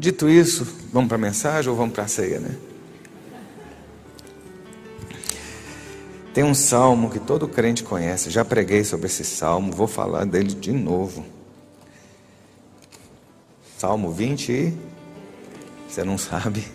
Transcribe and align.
Dito 0.00 0.30
isso, 0.30 0.66
vamos 0.90 1.08
para 1.08 1.18
a 1.18 1.20
mensagem 1.20 1.70
ou 1.70 1.76
vamos 1.76 1.92
para 1.92 2.04
a 2.04 2.08
ceia, 2.08 2.40
né? 2.40 2.56
Tem 6.32 6.42
um 6.42 6.54
salmo 6.54 7.10
que 7.10 7.18
todo 7.18 7.46
crente 7.46 7.84
conhece, 7.84 8.30
já 8.30 8.42
preguei 8.42 8.82
sobre 8.82 9.08
esse 9.08 9.22
salmo, 9.24 9.70
vou 9.70 9.86
falar 9.86 10.24
dele 10.24 10.54
de 10.54 10.72
novo. 10.72 11.22
Salmo 13.76 14.10
20, 14.10 14.72
você 15.86 16.02
não 16.02 16.16
sabe? 16.16 16.66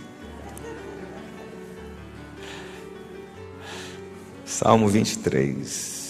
Salmo 4.46 4.88
23. 4.88 6.05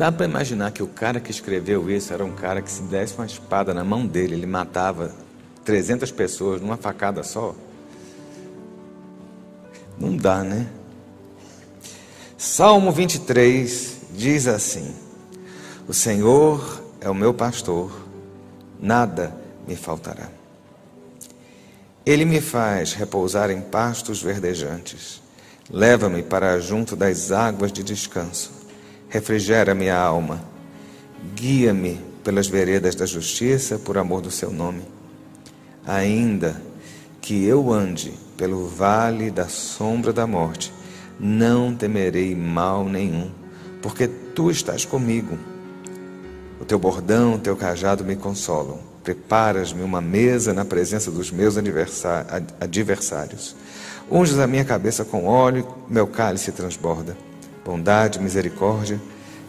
Dá 0.00 0.10
para 0.10 0.24
imaginar 0.24 0.70
que 0.70 0.82
o 0.82 0.86
cara 0.86 1.20
que 1.20 1.30
escreveu 1.30 1.90
isso 1.90 2.14
era 2.14 2.24
um 2.24 2.32
cara 2.32 2.62
que 2.62 2.70
se 2.70 2.80
desse 2.84 3.12
uma 3.16 3.26
espada 3.26 3.74
na 3.74 3.84
mão 3.84 4.06
dele, 4.06 4.32
ele 4.32 4.46
matava 4.46 5.14
300 5.62 6.10
pessoas 6.10 6.58
numa 6.58 6.78
facada 6.78 7.22
só? 7.22 7.54
Não 9.98 10.16
dá, 10.16 10.42
né? 10.42 10.66
Salmo 12.38 12.90
23 12.90 13.98
diz 14.16 14.46
assim: 14.46 14.94
O 15.86 15.92
Senhor 15.92 16.82
é 16.98 17.10
o 17.10 17.14
meu 17.14 17.34
pastor, 17.34 17.92
nada 18.80 19.36
me 19.68 19.76
faltará. 19.76 20.30
Ele 22.06 22.24
me 22.24 22.40
faz 22.40 22.94
repousar 22.94 23.50
em 23.50 23.60
pastos 23.60 24.22
verdejantes, 24.22 25.20
leva-me 25.68 26.22
para 26.22 26.58
junto 26.58 26.96
das 26.96 27.30
águas 27.30 27.70
de 27.70 27.82
descanso 27.82 28.59
refrigera 29.10 29.74
minha 29.74 29.98
alma. 29.98 30.40
Guia-me 31.34 32.00
pelas 32.24 32.46
veredas 32.46 32.94
da 32.94 33.04
justiça 33.04 33.78
por 33.78 33.98
amor 33.98 34.22
do 34.22 34.30
seu 34.30 34.50
nome. 34.50 34.82
Ainda 35.86 36.62
que 37.20 37.44
eu 37.44 37.72
ande 37.72 38.14
pelo 38.36 38.66
vale 38.66 39.30
da 39.30 39.48
sombra 39.48 40.12
da 40.12 40.26
morte, 40.26 40.72
não 41.18 41.74
temerei 41.74 42.34
mal 42.34 42.88
nenhum, 42.88 43.30
porque 43.82 44.08
tu 44.08 44.50
estás 44.50 44.86
comigo. 44.86 45.38
O 46.58 46.64
teu 46.64 46.78
bordão, 46.78 47.34
o 47.34 47.38
teu 47.38 47.56
cajado 47.56 48.04
me 48.04 48.16
consolam. 48.16 48.78
Preparas-me 49.02 49.82
uma 49.82 50.00
mesa 50.00 50.52
na 50.52 50.64
presença 50.64 51.10
dos 51.10 51.30
meus 51.30 51.56
adversários. 51.56 53.56
Unges 54.10 54.38
a 54.38 54.46
minha 54.46 54.64
cabeça 54.64 55.04
com 55.04 55.26
óleo, 55.26 55.66
meu 55.88 56.06
cálice 56.06 56.52
transborda. 56.52 57.16
Bondade 57.64 58.18
misericórdia 58.18 59.00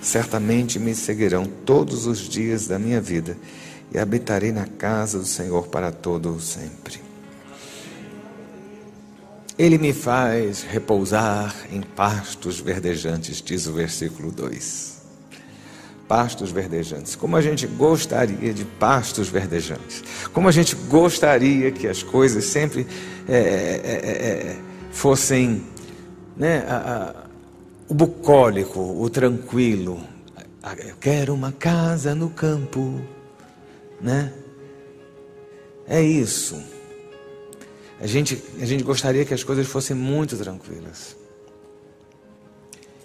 certamente 0.02 0.80
me 0.80 0.96
seguirão 0.96 1.46
todos 1.46 2.06
os 2.08 2.20
dias 2.20 2.68
da 2.68 2.80
minha 2.80 3.00
vida 3.00 3.38
e 3.94 4.00
habitarei 4.00 4.52
na 4.52 4.66
casa 4.66 5.20
do 5.20 5.26
Senhor 5.26 5.68
para 5.68 5.92
todo 5.92 6.34
o 6.34 6.40
sempre. 6.40 7.00
Ele 9.60 9.78
me 9.78 9.94
faz 9.94 10.64
repousar 10.64 11.54
em 11.72 11.82
pastos 11.82 12.60
verdejantes, 12.60 13.42
diz 13.42 13.68
o 13.68 13.74
versículo 13.74 14.32
2. 14.32 15.02
Pastos 16.08 16.52
verdejantes. 16.52 17.16
Como 17.16 17.38
a 17.38 17.42
gente 17.42 17.68
gostaria 17.68 18.54
de 18.54 18.66
pastos 18.66 19.30
verdejantes. 19.30 20.04
Como 20.34 20.48
a 20.48 20.52
gente 20.52 20.76
gostaria 20.76 21.72
que 21.72 21.88
as 21.88 22.02
coisas 22.02 22.46
sempre 22.46 22.88
é, 23.30 23.38
é, 23.38 23.38
é, 23.38 24.58
fossem 24.92 25.64
né, 26.36 26.66
a, 26.68 27.28
o 27.92 27.94
bucólico, 27.94 28.80
o 28.80 29.10
tranquilo. 29.10 30.02
Eu 30.78 30.96
quero 30.96 31.34
uma 31.34 31.52
casa 31.52 32.16
no 32.16 32.30
campo, 32.30 33.02
né? 34.00 34.32
É 35.86 36.02
isso. 36.02 36.58
A 38.00 38.08
gente, 38.08 38.42
a 38.62 38.66
gente 38.66 38.82
gostaria 38.82 39.26
que 39.26 39.34
as 39.34 39.44
coisas 39.44 39.68
fossem 39.68 39.94
muito 39.94 40.38
tranquilas. 40.38 41.18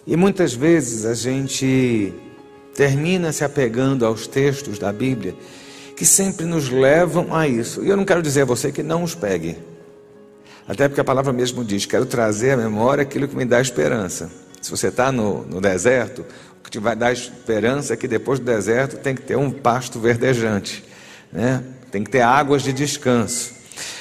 E 0.07 0.15
muitas 0.17 0.55
vezes 0.55 1.05
a 1.05 1.15
gente 1.15 2.15
termina 2.73 3.33
se 3.33 3.43
apegando 3.43 4.07
aos 4.07 4.29
textos 4.29 4.79
da 4.79 4.93
Bíblia 4.93 5.35
que 5.97 6.07
sempre 6.07 6.47
nos 6.47 6.69
levam 6.69 7.35
a 7.35 7.49
isso. 7.49 7.83
E 7.83 7.89
eu 7.89 7.97
não 7.97 8.05
quero 8.05 8.23
dizer 8.23 8.43
a 8.43 8.45
você 8.45 8.71
que 8.71 8.85
não 8.85 9.03
os 9.03 9.17
pegue. 9.17 9.59
Até 10.69 10.87
porque 10.87 11.01
a 11.01 11.05
palavra 11.05 11.33
mesmo 11.33 11.65
diz: 11.65 11.87
quero 11.87 12.07
trazer 12.07 12.53
à 12.53 12.57
memória 12.57 13.03
aquilo 13.03 13.27
que 13.27 13.35
me 13.35 13.45
dá 13.45 13.61
esperança. 13.61 14.46
Se 14.67 14.71
você 14.73 14.89
está 14.89 15.13
no, 15.13 15.47
no 15.47 15.61
deserto, 15.61 16.27
o 16.59 16.65
que 16.65 16.69
te 16.73 16.81
vai 16.81 16.97
dar 16.97 17.13
esperança 17.13 17.95
é 17.95 17.97
que 17.97 18.09
depois 18.09 18.41
do 18.41 18.45
deserto 18.45 18.97
tem 18.97 19.15
que 19.15 19.23
ter 19.23 19.37
um 19.37 19.49
pasto 19.49 20.01
verdejante, 20.01 20.83
né? 21.33 21.63
tem 21.93 22.03
que 22.03 22.11
ter 22.11 22.23
águas 22.23 22.63
de 22.63 22.73
descanso. 22.73 23.53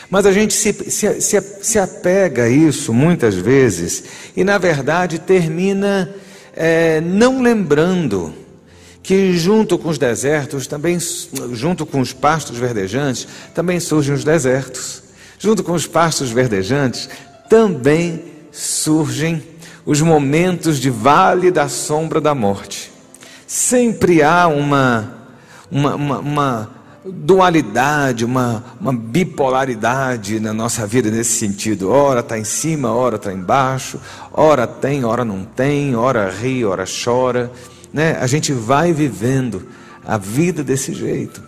Mas 0.10 0.26
a 0.26 0.32
gente 0.32 0.56
se, 0.56 0.74
se, 0.74 1.22
se, 1.22 1.40
se 1.62 1.78
apega 1.78 2.46
a 2.46 2.50
isso 2.50 2.92
muitas 2.92 3.36
vezes 3.36 4.06
e, 4.36 4.44
na 4.44 4.58
verdade, 4.58 5.20
termina 5.20 6.12
é, 6.56 7.00
não 7.00 7.44
lembrando 7.44 8.34
que 9.04 9.38
junto 9.38 9.78
com 9.78 9.90
os 9.90 10.00
desertos, 10.00 10.66
também 10.66 10.98
junto 11.52 11.86
com 11.86 12.00
os 12.00 12.12
pastos 12.12 12.58
verdejantes, 12.58 13.28
também 13.54 13.80
surgem 13.80 14.16
os 14.16 14.24
desertos. 14.24 15.04
Junto 15.38 15.64
com 15.64 15.74
os 15.74 15.86
pastos 15.86 16.32
verdejantes, 16.32 17.08
também 17.48 18.34
surgem 18.52 19.44
os 19.86 20.02
momentos 20.02 20.80
de 20.80 20.90
vale 20.90 21.52
da 21.52 21.70
sombra 21.70 22.20
da 22.20 22.34
morte. 22.34 22.92
Sempre 23.46 24.24
há 24.24 24.48
uma, 24.48 25.28
uma, 25.70 25.96
uma, 25.96 26.20
uma 26.20 26.70
dualidade, 27.06 28.26
uma, 28.26 28.64
uma 28.82 28.92
bipolaridade 28.92 30.40
na 30.40 30.52
nossa 30.52 30.88
vida 30.88 31.12
nesse 31.12 31.34
sentido. 31.34 31.92
Ora 31.92 32.22
está 32.22 32.40
em 32.40 32.44
cima, 32.44 32.92
ora 32.92 33.18
está 33.18 33.32
embaixo, 33.32 34.00
ora 34.34 34.66
tem, 34.66 35.06
ora 35.06 35.24
não 35.24 35.44
tem, 35.44 35.96
ora 35.96 36.32
ri, 36.32 36.66
ora 36.66 36.86
chora. 36.86 37.52
Né? 37.94 38.18
A 38.20 38.26
gente 38.26 38.52
vai 38.52 38.92
vivendo 38.92 39.68
a 40.04 40.18
vida 40.18 40.64
desse 40.64 40.94
jeito. 40.94 41.44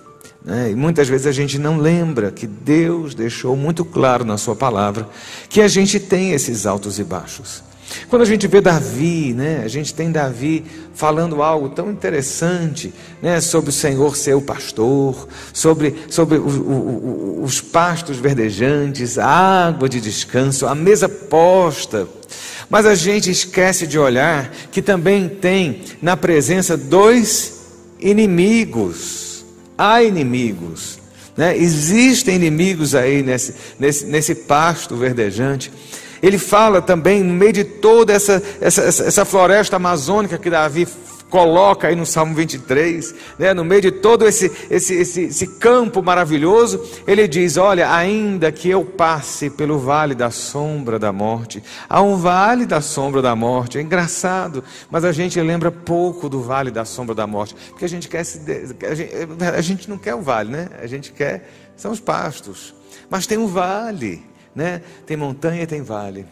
Né? 0.46 0.72
E 0.72 0.76
muitas 0.76 1.10
vezes 1.10 1.26
a 1.26 1.32
gente 1.32 1.58
não 1.58 1.78
lembra 1.78 2.32
que 2.32 2.46
Deus 2.46 3.16
deixou 3.16 3.56
muito 3.56 3.84
claro 3.84 4.24
na 4.24 4.38
Sua 4.38 4.56
palavra 4.56 5.10
que 5.50 5.60
a 5.60 5.68
gente 5.68 6.00
tem 6.00 6.32
esses 6.32 6.68
altos 6.68 7.00
e 7.00 7.04
baixos. 7.04 7.67
Quando 8.10 8.22
a 8.22 8.26
gente 8.26 8.48
vê 8.48 8.62
Davi, 8.62 9.34
né, 9.34 9.62
a 9.64 9.68
gente 9.68 9.94
tem 9.94 10.12
Davi 10.12 10.66
falando 10.94 11.42
algo 11.42 11.70
tão 11.70 11.92
interessante 11.92 12.94
né, 13.22 13.40
sobre 13.40 13.70
o 13.70 13.74
Senhor 13.74 14.16
ser 14.16 14.34
o 14.34 14.42
pastor, 14.42 15.28
sobre, 15.54 15.96
sobre 16.10 16.38
o, 16.38 16.48
o, 16.48 17.40
o, 17.40 17.44
os 17.44 17.62
pastos 17.62 18.18
verdejantes, 18.18 19.18
a 19.18 19.68
água 19.68 19.88
de 19.88 20.02
descanso, 20.02 20.66
a 20.66 20.76
mesa 20.76 21.08
posta. 21.08 22.08
Mas 22.70 22.86
a 22.86 22.96
gente 22.96 23.32
esquece 23.32 23.88
de 23.88 23.98
olhar 23.98 24.52
que 24.72 24.82
também 24.82 25.30
tem 25.30 25.82
na 26.02 26.18
presença 26.18 26.76
dois 26.76 27.62
inimigos. 28.00 29.46
Há 29.78 30.04
inimigos. 30.04 31.00
Né? 31.36 31.56
Existem 31.56 32.36
inimigos 32.36 32.96
aí 32.96 33.22
nesse, 33.22 33.54
nesse, 33.80 34.06
nesse 34.06 34.36
pasto 34.36 34.96
verdejante. 34.96 35.72
Ele 36.22 36.38
fala 36.38 36.82
também, 36.82 37.24
no 37.24 37.34
meio 37.34 37.54
de 37.54 37.64
toda 37.64 38.14
essa, 38.14 38.42
essa, 38.60 38.84
essa 38.84 39.26
floresta 39.26 39.76
amazônica 39.76 40.38
que 40.38 40.50
Davi 40.50 40.88
coloca 41.30 41.88
aí 41.88 41.96
no 41.96 42.06
Salmo 42.06 42.34
23, 42.36 43.14
né, 43.38 43.54
no 43.54 43.64
meio 43.64 43.82
de 43.82 43.92
todo 43.92 44.26
esse, 44.26 44.52
esse, 44.70 44.96
esse, 44.96 45.22
esse 45.24 45.48
campo 45.48 46.02
maravilhoso, 46.02 46.84
ele 47.06 47.28
diz: 47.28 47.58
Olha, 47.58 47.94
ainda 47.94 48.52
que 48.52 48.70
eu 48.70 48.84
passe 48.84 49.50
pelo 49.50 49.78
vale 49.78 50.16
da 50.16 50.32
sombra 50.32 50.98
da 50.98 51.12
morte, 51.12 51.62
há 51.90 52.02
um 52.02 52.16
vale 52.16 52.66
da 52.66 52.82
sombra 52.82 53.22
da 53.22 53.36
morte, 53.36 53.78
é 53.78 53.82
engraçado, 53.82 54.64
mas 54.90 55.04
a 55.04 55.12
gente 55.12 55.40
lembra 55.42 55.72
pouco 55.72 56.30
do 56.30 56.42
vale 56.42 56.72
da 56.72 56.86
sombra 56.86 57.14
da 57.14 57.28
morte, 57.28 57.56
porque 57.70 57.86
a 57.86 57.90
gente 57.90 58.08
quer 58.08 58.24
se. 58.24 58.40
A 58.90 58.96
gente, 58.96 59.14
a 59.56 59.62
gente 59.62 59.90
não 59.90 59.98
quer 59.98 60.16
o 60.16 60.22
vale, 60.22 60.50
né? 60.50 60.70
A 60.82 60.88
gente 60.88 61.12
quer. 61.12 61.50
São 61.76 61.92
os 61.92 62.00
pastos, 62.00 62.74
mas 63.08 63.28
tem 63.28 63.38
um 63.38 63.46
vale 63.46 64.26
né? 64.58 64.82
Tem 65.06 65.16
montanha 65.16 65.62
e 65.62 65.68
tem 65.68 65.84
vale. 65.84 66.26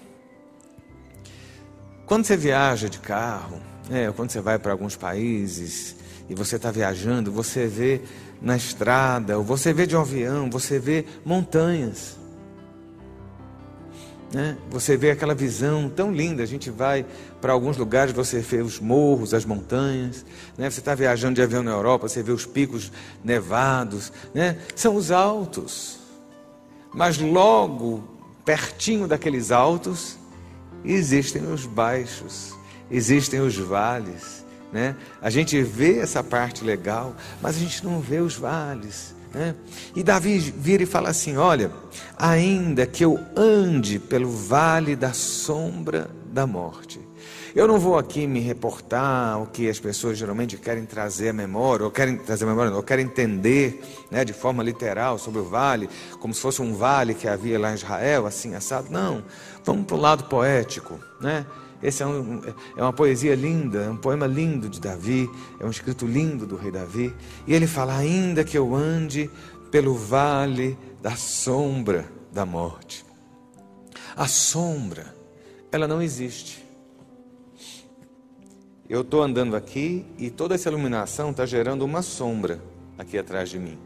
Quando 2.07 2.25
você 2.25 2.36
viaja 2.36 2.89
de 2.89 2.98
carro, 2.98 3.62
né, 3.88 4.12
quando 4.16 4.31
você 4.31 4.42
vai 4.42 4.57
para 4.57 4.72
alguns 4.72 4.95
países 4.95 5.95
e 6.27 6.33
você 6.33 6.56
está 6.56 6.72
viajando, 6.72 7.31
você 7.31 7.68
vê 7.68 8.01
na 8.42 8.57
estrada, 8.57 9.38
ou 9.38 9.44
você 9.44 9.72
vê 9.72 9.86
de 9.86 9.95
um 9.95 10.01
avião, 10.01 10.50
você 10.50 10.80
vê 10.80 11.06
montanhas. 11.24 12.18
Né? 14.33 14.57
Você 14.71 14.98
vê 14.98 15.12
aquela 15.12 15.36
visão 15.36 15.88
tão 15.88 16.12
linda. 16.12 16.42
A 16.42 16.48
gente 16.48 16.71
vai 16.71 17.06
para 17.39 17.54
alguns 17.54 17.78
lugares, 17.78 18.12
você 18.12 18.39
vê 18.39 18.57
os 18.57 18.80
morros, 18.80 19.36
as 19.36 19.45
montanhas. 19.45 20.25
Né? 20.57 20.68
Você 20.68 20.80
está 20.80 20.95
viajando 20.95 21.36
de 21.36 21.44
avião 21.44 21.62
na 21.62 21.71
Europa, 21.71 22.10
você 22.10 22.24
vê 22.24 22.31
os 22.31 22.45
picos 22.45 22.92
nevados. 23.24 24.12
Né? 24.33 24.57
São 24.75 24.95
os 24.95 25.12
altos. 25.12 26.00
Mas 26.92 27.19
logo 27.19 28.15
pertinho 28.45 29.07
daqueles 29.07 29.51
altos, 29.51 30.18
existem 30.83 31.44
os 31.51 31.65
baixos. 31.65 32.53
existem 32.89 33.39
os 33.39 33.57
vales. 33.57 34.45
Né? 34.71 34.95
A 35.21 35.30
gente 35.30 35.62
vê 35.63 36.00
essa 36.00 36.24
parte 36.24 36.63
legal, 36.63 37.15
mas 37.42 37.56
a 37.56 37.59
gente 37.59 37.83
não 37.83 38.00
vê 38.00 38.19
os 38.19 38.36
vales. 38.36 39.15
Né? 39.33 39.56
E 39.95 40.03
Davi 40.03 40.38
vira 40.38 40.83
e 40.83 40.86
fala 40.86 41.09
assim: 41.09 41.36
Olha, 41.36 41.71
ainda 42.18 42.86
que 42.86 43.03
eu 43.03 43.19
ande 43.36 44.00
pelo 44.00 44.30
vale 44.30 44.95
da 44.95 45.13
sombra 45.13 46.09
da 46.36 46.46
morte. 46.46 47.00
Eu 47.56 47.66
não 47.66 47.80
vou 47.80 47.98
aqui 47.98 48.28
me 48.28 48.42
reportar 48.42 49.42
o 49.42 49.48
que 49.48 49.70
as 49.70 49.80
pessoas 49.80 50.18
geralmente 50.18 50.58
querem 50.58 50.86
trazer 50.86 51.30
à 51.30 51.34
memória, 51.34 51.86
ou 51.86 51.90
querem 51.90 52.18
trazer 52.18 52.44
à 52.44 52.48
memória, 52.48 52.76
ou 52.76 52.84
querem 52.84 53.06
entender 53.06 53.82
né, 54.12 54.26
de 54.26 54.34
forma 54.34 54.62
literal 54.62 55.18
sobre 55.18 55.40
o 55.40 55.46
vale, 55.46 55.90
como 56.20 56.34
se 56.34 56.42
fosse 56.42 56.62
um 56.62 56.76
vale 56.76 57.14
que 57.14 57.26
havia 57.26 57.58
lá 57.58 57.72
em 57.72 57.76
Israel, 57.76 58.26
assim, 58.26 58.54
assado. 58.54 58.90
Não, 58.92 59.24
vamos 59.64 59.86
para 59.86 59.96
o 59.96 60.00
lado 60.00 60.26
poético. 60.26 61.00
Né? 61.22 61.46
Esse 61.82 62.04
é, 62.04 62.06
um, 62.06 62.42
é 62.76 62.81
uma 62.81 62.92
poesia 62.92 63.34
linda, 63.34 63.84
é 63.84 63.90
um 63.90 63.96
poema 63.96 64.28
lindo 64.28 64.68
de 64.68 64.81
Davi, 64.81 65.30
é 65.58 65.66
um 65.66 65.70
escrito 65.70 66.06
lindo 66.06 66.46
do 66.46 66.58
rei 66.58 66.70
Davi. 66.70 67.16
E 67.48 67.54
ele 67.54 67.66
fala: 67.66 67.96
Ainda 67.96 68.44
que 68.44 68.58
eu 68.58 68.76
ande 68.76 69.30
pelo 69.72 69.96
vale 69.96 70.78
da 71.02 71.16
sombra 71.16 72.06
da 72.34 72.46
morte. 72.46 73.06
A 74.18 74.28
sombra, 74.28 75.15
ela 75.75 75.88
não 75.88 76.01
existe. 76.01 76.66
Eu 78.88 79.01
estou 79.01 79.22
andando 79.22 79.56
aqui 79.56 80.06
e 80.18 80.30
toda 80.30 80.56
essa 80.56 80.69
iluminação 80.69 81.31
está 81.31 81.45
gerando 81.45 81.83
uma 81.83 82.01
sombra 82.01 82.62
aqui 82.98 83.18
atrás 83.18 83.50
de 83.50 83.60
mim. 83.60 83.77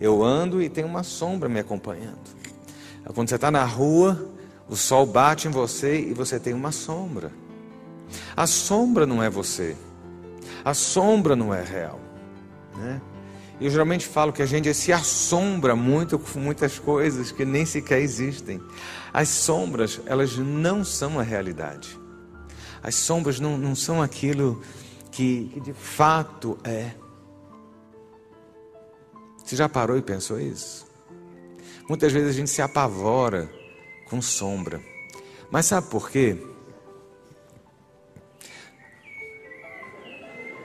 Eu 0.00 0.22
ando 0.22 0.62
e 0.62 0.68
tem 0.68 0.84
uma 0.84 1.02
sombra 1.02 1.48
me 1.48 1.60
acompanhando. 1.60 2.18
Quando 3.14 3.28
você 3.28 3.36
está 3.36 3.50
na 3.50 3.64
rua, 3.64 4.30
o 4.68 4.76
sol 4.76 5.06
bate 5.06 5.48
em 5.48 5.50
você 5.50 6.00
e 6.00 6.12
você 6.12 6.38
tem 6.38 6.52
uma 6.52 6.72
sombra. 6.72 7.32
A 8.36 8.46
sombra 8.46 9.06
não 9.06 9.22
é 9.22 9.30
você. 9.30 9.76
A 10.64 10.74
sombra 10.74 11.34
não 11.34 11.54
é 11.54 11.62
real. 11.62 12.00
Né? 12.76 13.00
Eu 13.60 13.70
geralmente 13.70 14.06
falo 14.06 14.32
que 14.32 14.40
a 14.40 14.46
gente 14.46 14.72
se 14.72 14.92
assombra 14.92 15.74
muito 15.74 16.18
com 16.18 16.38
muitas 16.38 16.78
coisas 16.78 17.32
que 17.32 17.44
nem 17.44 17.66
sequer 17.66 18.00
existem. 18.00 18.62
As 19.12 19.28
sombras, 19.28 20.00
elas 20.06 20.36
não 20.36 20.84
são 20.84 21.18
a 21.18 21.22
realidade. 21.22 21.98
As 22.80 22.94
sombras 22.94 23.40
não, 23.40 23.58
não 23.58 23.74
são 23.74 24.00
aquilo 24.00 24.62
que, 25.10 25.50
que 25.52 25.60
de 25.60 25.72
fato 25.72 26.56
é. 26.62 26.92
Você 29.44 29.56
já 29.56 29.68
parou 29.68 29.98
e 29.98 30.02
pensou 30.02 30.38
isso? 30.38 30.86
Muitas 31.88 32.12
vezes 32.12 32.28
a 32.28 32.32
gente 32.32 32.50
se 32.50 32.62
apavora 32.62 33.50
com 34.08 34.22
sombra. 34.22 34.80
Mas 35.50 35.66
sabe 35.66 35.88
por 35.88 36.10
quê? 36.10 36.36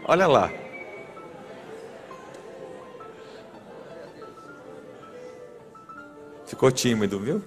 Olha 0.06 0.28
lá. 0.28 0.62
Ficou 6.63 6.71
tímido, 6.71 7.19
viu? 7.19 7.44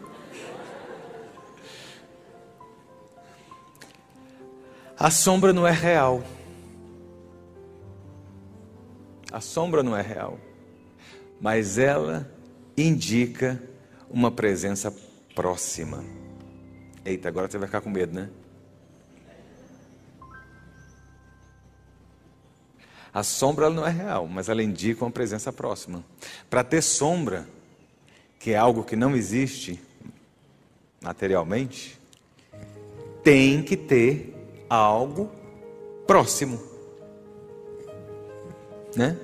A 4.99 5.11
sombra 5.11 5.55
não 5.55 5.67
é 5.67 5.71
real. 5.71 6.23
A 9.33 9.41
sombra 9.41 9.83
não 9.83 9.97
é 9.97 10.03
real. 10.03 10.39
Mas 11.41 11.79
ela 11.79 12.31
indica 12.77 13.59
uma 14.11 14.31
presença 14.31 14.95
próxima. 15.35 16.05
Eita, 17.03 17.29
agora 17.29 17.51
você 17.51 17.57
vai 17.57 17.69
ficar 17.69 17.81
com 17.81 17.89
medo, 17.89 18.13
né? 18.13 18.29
A 23.15 23.23
sombra 23.23 23.71
não 23.71 23.87
é 23.87 23.91
real, 23.91 24.27
mas 24.27 24.51
ela 24.51 24.63
indica 24.63 25.03
uma 25.03 25.11
presença 25.11 25.51
próxima. 25.51 26.05
Para 26.51 26.63
ter 26.63 26.83
sombra, 26.83 27.56
que 28.47 28.53
é 28.53 28.57
algo 28.57 28.85
que 28.85 28.95
não 28.95 29.17
existe 29.17 29.83
materialmente, 31.03 31.99
tem 33.21 33.61
que 33.61 33.77
ter 33.77 34.37
algo 34.71 35.33
próximo. 36.07 36.63
Né? 38.95 39.17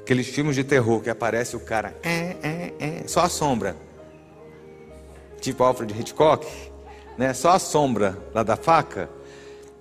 Aqueles 0.00 0.28
filmes 0.28 0.56
de 0.56 0.64
terror 0.64 1.02
que 1.02 1.10
aparece 1.10 1.56
o 1.56 1.60
cara, 1.60 1.94
é, 2.02 2.36
é, 2.42 2.74
é, 2.80 3.06
só 3.06 3.20
a 3.20 3.28
sombra 3.28 3.76
tipo 5.42 5.62
Alfred 5.62 5.92
Hitchcock, 6.00 6.46
né? 7.18 7.34
Só 7.34 7.50
a 7.50 7.58
sombra 7.58 8.16
lá 8.32 8.42
da 8.42 8.56
faca. 8.56 9.10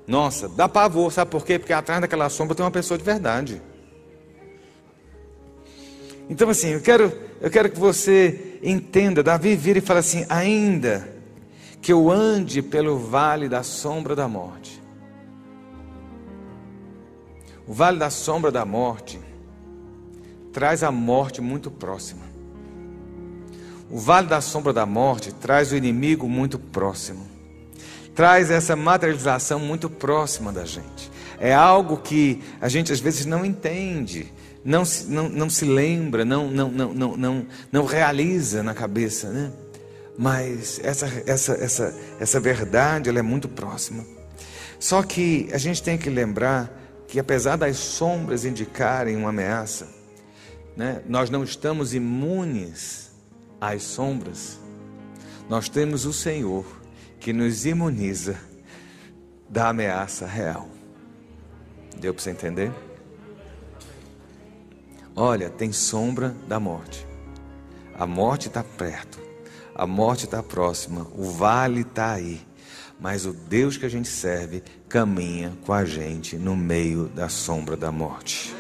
Nossa, 0.05 0.49
dá 0.49 0.67
pavor, 0.67 1.09
sabe 1.09 1.31
por 1.31 1.45
quê? 1.45 1.57
Porque 1.57 1.71
atrás 1.71 2.01
daquela 2.01 2.27
sombra 2.27 2.53
tem 2.53 2.65
uma 2.65 2.71
pessoa 2.71 2.97
de 2.97 3.03
verdade. 3.05 3.61
Então 6.29 6.50
assim, 6.50 6.69
eu 6.69 6.81
quero, 6.81 7.12
eu 7.41 7.50
quero 7.50 7.69
que 7.69 7.79
você 7.79 8.59
entenda, 8.62 9.24
Davi 9.24 9.56
vira 9.56 9.79
e 9.79 9.81
fala 9.81 10.00
assim: 10.00 10.25
ainda 10.29 11.15
que 11.81 11.94
eu 11.94 12.12
ande 12.12 12.62
pelo 12.62 12.97
vale 12.97 13.47
da 13.47 13.63
sombra 13.63 14.15
da 14.15 14.27
morte. 14.27 14.81
O 17.68 17.74
vale 17.74 18.00
da 18.00 18.09
sombra 18.09 18.51
da 18.51 18.65
morte 18.65 19.19
traz 20.53 20.83
a 20.83 20.91
morte 20.91 21.41
muito 21.41 21.69
próxima. 21.69 22.24
O 23.89 24.00
vale 24.00 24.27
da 24.27 24.41
sombra 24.41 24.73
da 24.73 24.85
morte 24.85 25.33
traz 25.33 25.71
o 25.71 25.75
inimigo 25.75 26.27
muito 26.27 26.57
próximo. 26.57 27.25
Traz 28.15 28.50
essa 28.50 28.75
materialização 28.75 29.59
muito 29.59 29.89
próxima 29.89 30.51
da 30.51 30.65
gente. 30.65 31.12
É 31.39 31.53
algo 31.53 31.97
que 31.97 32.41
a 32.59 32.68
gente 32.68 32.91
às 32.91 33.00
vezes 33.00 33.25
não 33.25 33.45
entende, 33.45 34.33
não 34.67 34.83
se, 34.83 35.05
não, 35.05 35.29
não 35.29 35.49
se 35.49 35.63
lembra, 35.63 36.25
não, 36.25 36.51
não, 36.51 36.69
não, 36.69 36.93
não, 36.93 37.15
não, 37.17 37.47
não 37.71 37.85
realiza 37.85 38.61
na 38.61 38.73
cabeça, 38.73 39.31
né? 39.31 39.49
Mas 40.17 40.77
essa, 40.83 41.05
essa, 41.25 41.53
essa, 41.53 41.95
essa 42.19 42.39
verdade 42.41 43.07
ela 43.07 43.19
é 43.19 43.21
muito 43.21 43.47
próxima. 43.47 44.05
Só 44.77 45.01
que 45.03 45.47
a 45.53 45.57
gente 45.57 45.81
tem 45.81 45.97
que 45.97 46.09
lembrar 46.09 46.69
que 47.07 47.17
apesar 47.17 47.55
das 47.55 47.77
sombras 47.77 48.43
indicarem 48.43 49.15
uma 49.15 49.29
ameaça, 49.29 49.87
né, 50.75 51.01
nós 51.07 51.29
não 51.29 51.45
estamos 51.45 51.93
imunes 51.93 53.09
às 53.61 53.83
sombras, 53.83 54.59
nós 55.47 55.69
temos 55.69 56.05
o 56.05 56.11
Senhor 56.11 56.65
que 57.21 57.31
nos 57.31 57.65
imuniza 57.65 58.35
da 59.49 59.69
ameaça 59.69 60.27
real. 60.27 60.68
Deu 61.97 62.13
para 62.13 62.21
você 62.21 62.31
entender? 62.31 62.69
Olha, 65.18 65.50
tem 65.50 65.74
sombra 65.74 66.33
da 66.47 66.59
morte. 66.59 67.06
A 67.94 68.07
morte 68.07 68.47
está 68.47 68.64
perto, 68.64 69.19
a 69.76 69.86
morte 69.86 70.24
está 70.24 70.42
próxima, 70.42 71.06
o 71.14 71.24
vale 71.31 71.81
está 71.81 72.14
aí. 72.14 72.40
Mas 73.00 73.26
o 73.26 73.33
Deus 73.33 73.76
que 73.76 73.86
a 73.86 73.90
gente 73.90 74.07
serve 74.07 74.64
caminha 74.88 75.52
com 75.66 75.74
a 75.74 75.83
gente 75.83 76.38
no 76.38 76.56
meio 76.56 77.07
da 77.09 77.28
sombra 77.28 77.76
da 77.76 77.92
morte. 77.92 78.56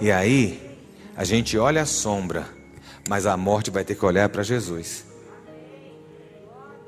E 0.00 0.12
aí, 0.12 0.78
a 1.16 1.24
gente 1.24 1.58
olha 1.58 1.82
a 1.82 1.86
sombra 1.86 2.46
mas 3.08 3.26
a 3.26 3.36
morte 3.36 3.70
vai 3.70 3.84
ter 3.84 3.94
que 3.94 4.04
olhar 4.04 4.28
para 4.28 4.42
Jesus. 4.42 5.04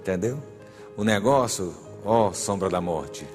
Entendeu? 0.00 0.42
O 0.96 1.04
negócio, 1.04 1.74
ó, 2.04 2.32
sombra 2.32 2.68
da 2.68 2.80
morte. 2.80 3.26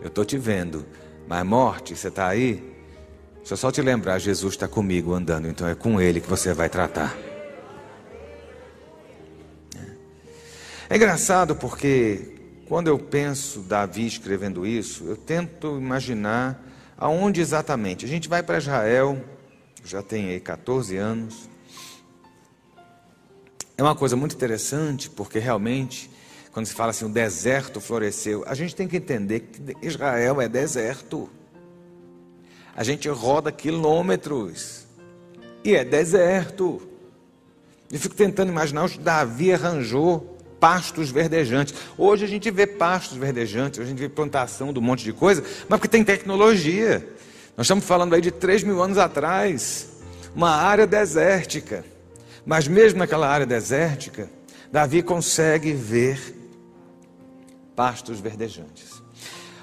Eu 0.00 0.08
estou 0.08 0.24
te 0.24 0.36
vendo, 0.38 0.84
mas 1.26 1.44
morte, 1.44 1.96
você 1.96 2.08
está 2.08 2.28
aí? 2.28 2.73
Deixa 3.44 3.52
eu 3.52 3.58
só 3.58 3.70
te 3.70 3.82
lembrar: 3.82 4.18
Jesus 4.18 4.54
está 4.54 4.66
comigo 4.66 5.12
andando, 5.12 5.46
então 5.46 5.68
é 5.68 5.74
com 5.74 6.00
Ele 6.00 6.18
que 6.18 6.26
você 6.26 6.54
vai 6.54 6.70
tratar. 6.70 7.14
É 10.88 10.96
engraçado 10.96 11.54
porque 11.54 12.38
quando 12.66 12.88
eu 12.88 12.98
penso 12.98 13.60
Davi 13.60 14.06
escrevendo 14.06 14.66
isso, 14.66 15.04
eu 15.04 15.14
tento 15.14 15.76
imaginar 15.76 16.58
aonde 16.96 17.42
exatamente. 17.42 18.06
A 18.06 18.08
gente 18.08 18.30
vai 18.30 18.42
para 18.42 18.56
Israel, 18.56 19.22
já 19.84 20.02
tem 20.02 20.30
aí 20.30 20.40
14 20.40 20.96
anos. 20.96 21.46
É 23.76 23.82
uma 23.82 23.94
coisa 23.94 24.16
muito 24.16 24.34
interessante, 24.34 25.10
porque 25.10 25.38
realmente, 25.38 26.10
quando 26.50 26.64
se 26.64 26.72
fala 26.72 26.92
assim, 26.92 27.04
o 27.04 27.10
deserto 27.10 27.78
floresceu, 27.78 28.42
a 28.46 28.54
gente 28.54 28.74
tem 28.74 28.88
que 28.88 28.96
entender 28.96 29.40
que 29.40 29.86
Israel 29.86 30.40
é 30.40 30.48
deserto. 30.48 31.28
A 32.76 32.82
gente 32.82 33.08
roda 33.08 33.52
quilômetros 33.52 34.84
e 35.62 35.74
é 35.74 35.84
deserto. 35.84 36.82
Eu 37.90 38.00
fico 38.00 38.14
tentando 38.14 38.50
imaginar 38.50 38.84
o 38.84 38.98
Davi 38.98 39.52
arranjou 39.52 40.36
pastos 40.58 41.10
verdejantes. 41.10 41.74
Hoje 41.96 42.24
a 42.24 42.28
gente 42.28 42.50
vê 42.50 42.66
pastos 42.66 43.16
verdejantes, 43.16 43.78
a 43.78 43.84
gente 43.84 43.98
vê 43.98 44.08
plantação 44.08 44.72
de 44.72 44.78
um 44.78 44.82
monte 44.82 45.04
de 45.04 45.12
coisa, 45.12 45.42
mas 45.68 45.78
porque 45.78 45.88
tem 45.88 46.02
tecnologia. 46.02 47.06
Nós 47.56 47.66
estamos 47.66 47.84
falando 47.84 48.14
aí 48.14 48.20
de 48.20 48.32
3 48.32 48.64
mil 48.64 48.82
anos 48.82 48.98
atrás, 48.98 49.90
uma 50.34 50.50
área 50.50 50.86
desértica. 50.86 51.84
Mas 52.44 52.66
mesmo 52.66 52.98
naquela 52.98 53.28
área 53.28 53.46
desértica, 53.46 54.28
Davi 54.72 55.02
consegue 55.02 55.72
ver 55.72 56.18
pastos 57.76 58.18
verdejantes. 58.18 59.02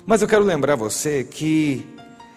Mas 0.06 0.22
eu 0.22 0.27
quero 0.27 0.44
lembrar 0.44 0.75
você 0.75 1.24
que 1.24 1.86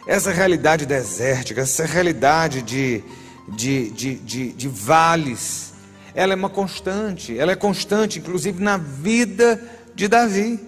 essa 0.06 0.30
realidade 0.30 0.84
desértica, 0.84 1.62
essa 1.62 1.84
realidade 1.84 2.62
de, 2.62 3.02
de, 3.48 3.90
de, 3.90 4.14
de, 4.16 4.52
de 4.52 4.68
vales, 4.68 5.74
ela 6.14 6.32
é 6.32 6.36
uma 6.36 6.50
constante, 6.50 7.36
ela 7.38 7.52
é 7.52 7.56
constante, 7.56 8.18
inclusive 8.18 8.62
na 8.62 8.76
vida 8.76 9.60
de 9.94 10.06
Davi. 10.06 10.60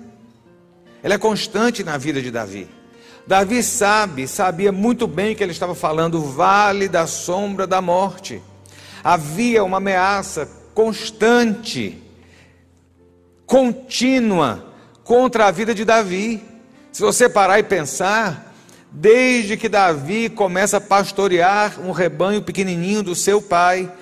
Ela 1.02 1.14
é 1.14 1.18
constante 1.18 1.84
na 1.84 1.96
vida 1.96 2.20
de 2.20 2.30
Davi. 2.30 2.68
Davi 3.26 3.62
sabe, 3.62 4.26
sabia 4.26 4.72
muito 4.72 5.06
bem 5.06 5.34
que 5.34 5.42
ele 5.42 5.52
estava 5.52 5.74
falando, 5.74 6.20
vale 6.20 6.88
da 6.88 7.06
sombra 7.06 7.66
da 7.66 7.80
morte. 7.80 8.42
Havia 9.04 9.62
uma 9.62 9.76
ameaça 9.76 10.48
constante, 10.74 12.02
contínua, 13.44 14.72
contra 15.04 15.46
a 15.46 15.50
vida 15.50 15.74
de 15.74 15.84
Davi. 15.84 16.42
Se 16.92 17.02
você 17.02 17.28
parar 17.28 17.58
e 17.58 17.62
pensar, 17.62 18.45
desde 18.98 19.58
que 19.58 19.68
Davi 19.68 20.30
começa 20.30 20.78
a 20.78 20.80
pastorear 20.80 21.78
um 21.80 21.92
rebanho 21.92 22.40
pequenininho 22.40 23.02
do 23.02 23.14
seu 23.14 23.42
pai, 23.42 23.92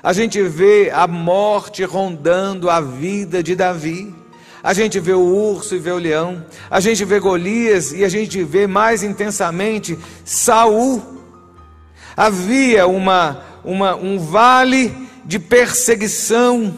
a 0.00 0.12
gente 0.12 0.40
vê 0.42 0.92
a 0.94 1.08
morte 1.08 1.82
rondando 1.82 2.70
a 2.70 2.80
vida 2.80 3.42
de 3.42 3.56
Davi. 3.56 4.14
A 4.62 4.72
gente 4.72 5.00
vê 5.00 5.12
o 5.12 5.20
urso 5.20 5.74
e 5.74 5.78
vê 5.78 5.90
o 5.90 5.98
leão, 5.98 6.42
a 6.70 6.80
gente 6.80 7.04
vê 7.04 7.18
Golias 7.18 7.92
e 7.92 8.04
a 8.04 8.08
gente 8.08 8.42
vê 8.44 8.66
mais 8.66 9.02
intensamente 9.02 9.98
Saul. 10.24 11.02
Havia 12.16 12.86
uma, 12.86 13.42
uma, 13.64 13.96
um 13.96 14.18
vale 14.20 14.96
de 15.24 15.38
perseguição, 15.38 16.72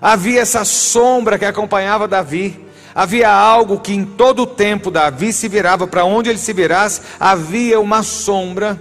havia 0.00 0.40
essa 0.40 0.64
sombra 0.64 1.38
que 1.38 1.44
acompanhava 1.44 2.08
Davi. 2.08 2.69
Havia 2.94 3.30
algo 3.30 3.80
que 3.80 3.92
em 3.92 4.04
todo 4.04 4.42
o 4.42 4.46
tempo 4.46 4.90
Davi 4.90 5.32
se 5.32 5.48
virava, 5.48 5.86
para 5.86 6.04
onde 6.04 6.28
ele 6.28 6.38
se 6.38 6.52
virasse, 6.52 7.02
havia 7.18 7.78
uma 7.78 8.02
sombra 8.02 8.78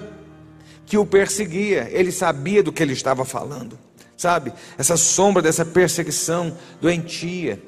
que 0.86 0.98
o 0.98 1.06
perseguia. 1.06 1.88
Ele 1.92 2.12
sabia 2.12 2.64
do 2.64 2.72
que 2.72 2.82
ele 2.82 2.94
estava 2.94 3.24
falando, 3.24 3.78
sabe? 4.18 4.52
Essa 4.78 4.98
sombra 4.98 5.42
dessa 5.42 5.64
perseguição 5.64 6.58
doentia. 6.82 7.62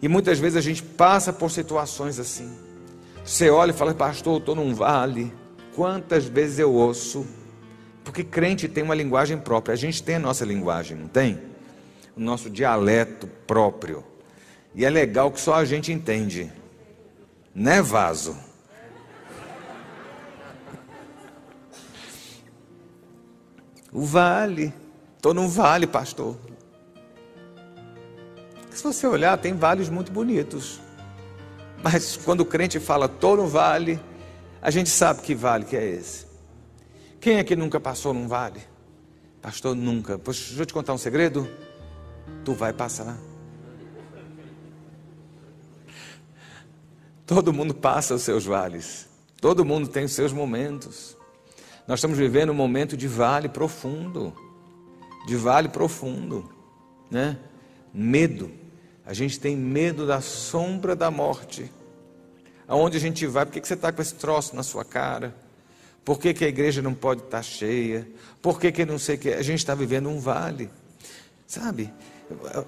E 0.00 0.08
muitas 0.08 0.38
vezes 0.38 0.56
a 0.56 0.60
gente 0.60 0.82
passa 0.82 1.32
por 1.32 1.50
situações 1.50 2.18
assim. 2.18 2.50
Você 3.24 3.50
olha 3.50 3.70
e 3.70 3.74
fala, 3.74 3.94
pastor, 3.94 4.34
eu 4.34 4.38
estou 4.38 4.54
num 4.54 4.74
vale. 4.74 5.32
Quantas 5.76 6.24
vezes 6.24 6.58
eu 6.58 6.72
ouço? 6.72 7.26
Porque 8.02 8.24
crente 8.24 8.68
tem 8.68 8.82
uma 8.82 8.94
linguagem 8.94 9.38
própria. 9.38 9.74
A 9.74 9.76
gente 9.76 10.02
tem 10.02 10.16
a 10.16 10.18
nossa 10.18 10.44
linguagem, 10.44 10.96
não 10.96 11.06
tem? 11.06 11.38
O 12.16 12.20
nosso 12.20 12.50
dialeto 12.50 13.28
próprio. 13.46 14.02
E 14.74 14.84
é 14.84 14.90
legal 14.90 15.30
que 15.30 15.40
só 15.40 15.54
a 15.54 15.64
gente 15.64 15.92
entende. 15.92 16.50
Né, 17.54 17.82
vaso? 17.82 18.36
O 23.92 24.04
vale. 24.04 24.72
Estou 25.16 25.34
num 25.34 25.48
vale, 25.48 25.86
pastor. 25.86 26.36
Se 28.70 28.82
você 28.82 29.06
olhar, 29.06 29.36
tem 29.36 29.54
vales 29.54 29.90
muito 29.90 30.10
bonitos. 30.10 30.80
Mas 31.82 32.16
quando 32.16 32.40
o 32.40 32.44
crente 32.44 32.80
fala 32.80 33.06
estou 33.06 33.36
no 33.36 33.46
vale, 33.46 34.00
a 34.62 34.70
gente 34.70 34.88
sabe 34.88 35.20
que 35.20 35.34
vale 35.34 35.64
que 35.64 35.76
é 35.76 35.84
esse. 35.84 36.26
Quem 37.20 37.36
é 37.36 37.44
que 37.44 37.54
nunca 37.54 37.78
passou 37.78 38.14
num 38.14 38.26
vale? 38.26 38.60
Pastor, 39.42 39.74
nunca. 39.74 40.18
Poxa, 40.18 40.46
deixa 40.48 40.62
eu 40.62 40.66
te 40.66 40.72
contar 40.72 40.94
um 40.94 40.98
segredo. 40.98 41.48
Tu 42.44 42.54
vai 42.54 42.72
passar. 42.72 43.16
Todo 47.26 47.52
mundo 47.52 47.74
passa 47.74 48.14
os 48.14 48.22
seus 48.22 48.44
vales. 48.44 49.08
Todo 49.40 49.64
mundo 49.64 49.88
tem 49.88 50.04
os 50.04 50.12
seus 50.12 50.32
momentos. 50.32 51.16
Nós 51.86 51.98
estamos 51.98 52.18
vivendo 52.18 52.50
um 52.50 52.54
momento 52.54 52.96
de 52.96 53.08
vale 53.08 53.48
profundo. 53.48 54.34
De 55.26 55.36
vale 55.36 55.68
profundo, 55.68 56.50
né? 57.10 57.38
Medo. 57.92 58.50
A 59.04 59.14
gente 59.14 59.38
tem 59.38 59.56
medo 59.56 60.06
da 60.06 60.20
sombra 60.20 60.94
da 60.94 61.10
morte. 61.10 61.70
Aonde 62.66 62.96
a 62.96 63.00
gente 63.00 63.26
vai? 63.26 63.44
Por 63.44 63.52
que 63.52 63.66
você 63.66 63.74
está 63.74 63.92
com 63.92 64.02
esse 64.02 64.14
troço 64.14 64.54
na 64.54 64.62
sua 64.62 64.84
cara? 64.84 65.34
Por 66.04 66.18
que, 66.18 66.34
que 66.34 66.44
a 66.44 66.48
igreja 66.48 66.82
não 66.82 66.94
pode 66.94 67.20
estar 67.20 67.38
tá 67.38 67.42
cheia? 67.42 68.08
Por 68.40 68.58
que, 68.58 68.72
que 68.72 68.84
não 68.84 68.98
sei 68.98 69.16
que? 69.16 69.30
A 69.30 69.42
gente 69.42 69.58
está 69.58 69.74
vivendo 69.74 70.08
um 70.08 70.18
vale. 70.18 70.70
Sabe? 71.46 71.92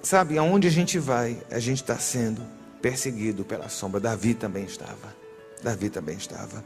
Sabe, 0.03 0.37
aonde 0.37 0.67
a 0.67 0.71
gente 0.71 0.99
vai, 0.99 1.41
a 1.49 1.59
gente 1.59 1.81
está 1.81 1.97
sendo 1.97 2.41
perseguido 2.85 3.43
pela 3.43 3.67
sombra. 3.67 3.99
Davi 3.99 4.35
também 4.35 4.63
estava. 4.63 5.15
Davi 5.63 5.89
também 5.89 6.15
estava. 6.17 6.63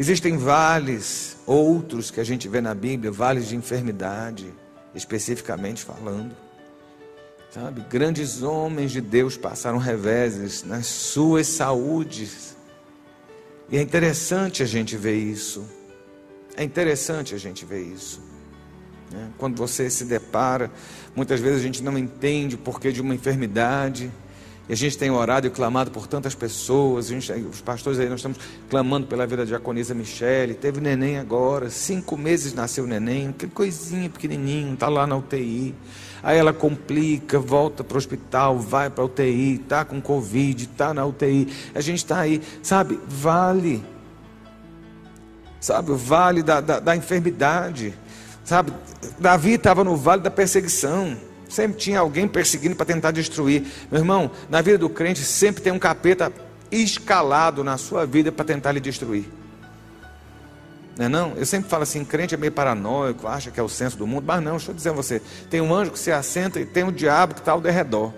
Existem 0.00 0.36
vales, 0.36 1.36
outros 1.46 2.10
que 2.10 2.18
a 2.18 2.24
gente 2.24 2.48
vê 2.48 2.60
na 2.60 2.74
Bíblia, 2.74 3.12
vales 3.12 3.46
de 3.46 3.54
enfermidade, 3.54 4.52
especificamente 4.96 5.84
falando. 5.84 6.34
Sabe, 7.52 7.86
grandes 7.88 8.42
homens 8.42 8.90
de 8.90 9.00
Deus 9.00 9.36
passaram 9.36 9.78
reveses 9.78 10.64
nas 10.64 10.86
suas 10.86 11.46
saúdes. 11.46 12.56
E 13.70 13.78
é 13.78 13.80
interessante 13.80 14.64
a 14.64 14.66
gente 14.66 14.96
ver 14.96 15.14
isso. 15.14 15.64
É 16.56 16.64
interessante 16.64 17.32
a 17.32 17.38
gente 17.38 17.64
ver 17.64 17.82
isso. 17.82 18.20
Né? 19.08 19.30
Quando 19.38 19.56
você 19.56 19.88
se 19.88 20.04
depara, 20.04 20.68
muitas 21.14 21.38
vezes 21.38 21.60
a 21.60 21.62
gente 21.62 21.80
não 21.80 21.96
entende 21.96 22.56
o 22.56 22.58
porquê 22.58 22.90
de 22.90 23.00
uma 23.00 23.14
enfermidade. 23.14 24.10
E 24.70 24.72
a 24.72 24.76
gente 24.76 24.96
tem 24.96 25.10
orado 25.10 25.48
e 25.48 25.50
clamado 25.50 25.90
por 25.90 26.06
tantas 26.06 26.32
pessoas. 26.32 27.08
Gente, 27.08 27.32
os 27.32 27.60
pastores 27.60 27.98
aí, 27.98 28.08
nós 28.08 28.20
estamos 28.20 28.38
clamando 28.68 29.04
pela 29.08 29.26
vida 29.26 29.38
da 29.38 29.44
diaconisa 29.44 29.96
Michele. 29.96 30.54
Teve 30.54 30.80
neném 30.80 31.18
agora, 31.18 31.68
cinco 31.68 32.16
meses 32.16 32.54
nasceu 32.54 32.84
o 32.84 32.86
neném, 32.86 33.32
que 33.32 33.48
coisinha 33.48 34.08
pequenininho, 34.08 34.74
está 34.74 34.88
lá 34.88 35.08
na 35.08 35.16
UTI. 35.16 35.74
Aí 36.22 36.38
ela 36.38 36.52
complica, 36.52 37.36
volta 37.40 37.82
para 37.82 37.96
o 37.96 37.98
hospital, 37.98 38.60
vai 38.60 38.88
para 38.88 39.02
a 39.02 39.06
UTI, 39.06 39.56
está 39.56 39.84
com 39.84 40.00
Covid, 40.00 40.62
está 40.62 40.94
na 40.94 41.04
UTI. 41.04 41.48
A 41.74 41.80
gente 41.80 41.98
está 41.98 42.20
aí, 42.20 42.40
sabe? 42.62 43.00
Vale. 43.08 43.82
Sabe, 45.60 45.90
o 45.90 45.96
vale 45.96 46.44
da, 46.44 46.60
da, 46.60 46.78
da 46.78 46.94
enfermidade. 46.94 47.92
Sabe, 48.44 48.72
Davi 49.18 49.54
estava 49.54 49.82
no 49.82 49.96
vale 49.96 50.22
da 50.22 50.30
perseguição. 50.30 51.28
Sempre 51.50 51.76
tinha 51.76 51.98
alguém 51.98 52.28
perseguindo 52.28 52.76
para 52.76 52.86
tentar 52.86 53.10
destruir. 53.10 53.66
Meu 53.90 54.00
irmão, 54.00 54.30
na 54.48 54.62
vida 54.62 54.78
do 54.78 54.88
crente 54.88 55.20
sempre 55.24 55.60
tem 55.60 55.72
um 55.72 55.80
capeta 55.80 56.32
escalado 56.70 57.64
na 57.64 57.76
sua 57.76 58.06
vida 58.06 58.30
para 58.30 58.44
tentar 58.44 58.70
lhe 58.70 58.78
destruir. 58.78 59.28
Não 60.96 61.06
é 61.06 61.08
não? 61.08 61.32
Eu 61.36 61.44
sempre 61.44 61.68
falo 61.68 61.82
assim, 61.82 62.04
crente 62.04 62.34
é 62.34 62.38
meio 62.38 62.52
paranoico, 62.52 63.26
acha 63.26 63.50
que 63.50 63.58
é 63.58 63.62
o 63.62 63.68
senso 63.68 63.96
do 63.96 64.06
mundo, 64.06 64.24
mas 64.24 64.40
não, 64.40 64.52
deixa 64.52 64.70
eu 64.70 64.74
dizer 64.74 64.90
a 64.90 64.92
você, 64.92 65.20
tem 65.50 65.60
um 65.60 65.74
anjo 65.74 65.90
que 65.90 65.98
se 65.98 66.12
assenta 66.12 66.60
e 66.60 66.64
tem 66.64 66.84
um 66.84 66.92
diabo 66.92 67.34
que 67.34 67.40
está 67.40 67.50
ao 67.50 67.60
derredor. 67.60 68.12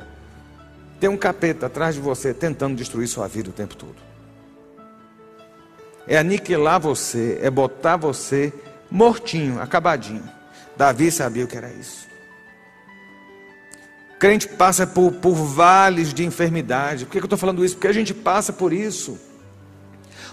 Tem 1.00 1.08
um 1.08 1.16
capeta 1.16 1.66
atrás 1.66 1.94
de 1.94 2.02
você 2.02 2.34
tentando 2.34 2.76
destruir 2.76 3.08
sua 3.08 3.26
vida 3.26 3.48
o 3.48 3.52
tempo 3.52 3.74
todo. 3.74 3.96
É 6.06 6.18
aniquilar 6.18 6.78
você, 6.78 7.38
é 7.40 7.50
botar 7.50 7.96
você 7.96 8.52
mortinho, 8.90 9.58
acabadinho. 9.58 10.28
Davi 10.76 11.10
sabia 11.10 11.44
o 11.44 11.48
que 11.48 11.56
era 11.56 11.70
isso. 11.70 12.11
Crente 14.22 14.46
passa 14.46 14.86
por, 14.86 15.10
por 15.14 15.34
vales 15.34 16.14
de 16.14 16.24
enfermidade. 16.24 17.06
Por 17.06 17.10
que 17.10 17.18
eu 17.18 17.24
estou 17.24 17.36
falando 17.36 17.64
isso? 17.64 17.74
Porque 17.74 17.88
a 17.88 17.92
gente 17.92 18.14
passa 18.14 18.52
por 18.52 18.72
isso. 18.72 19.18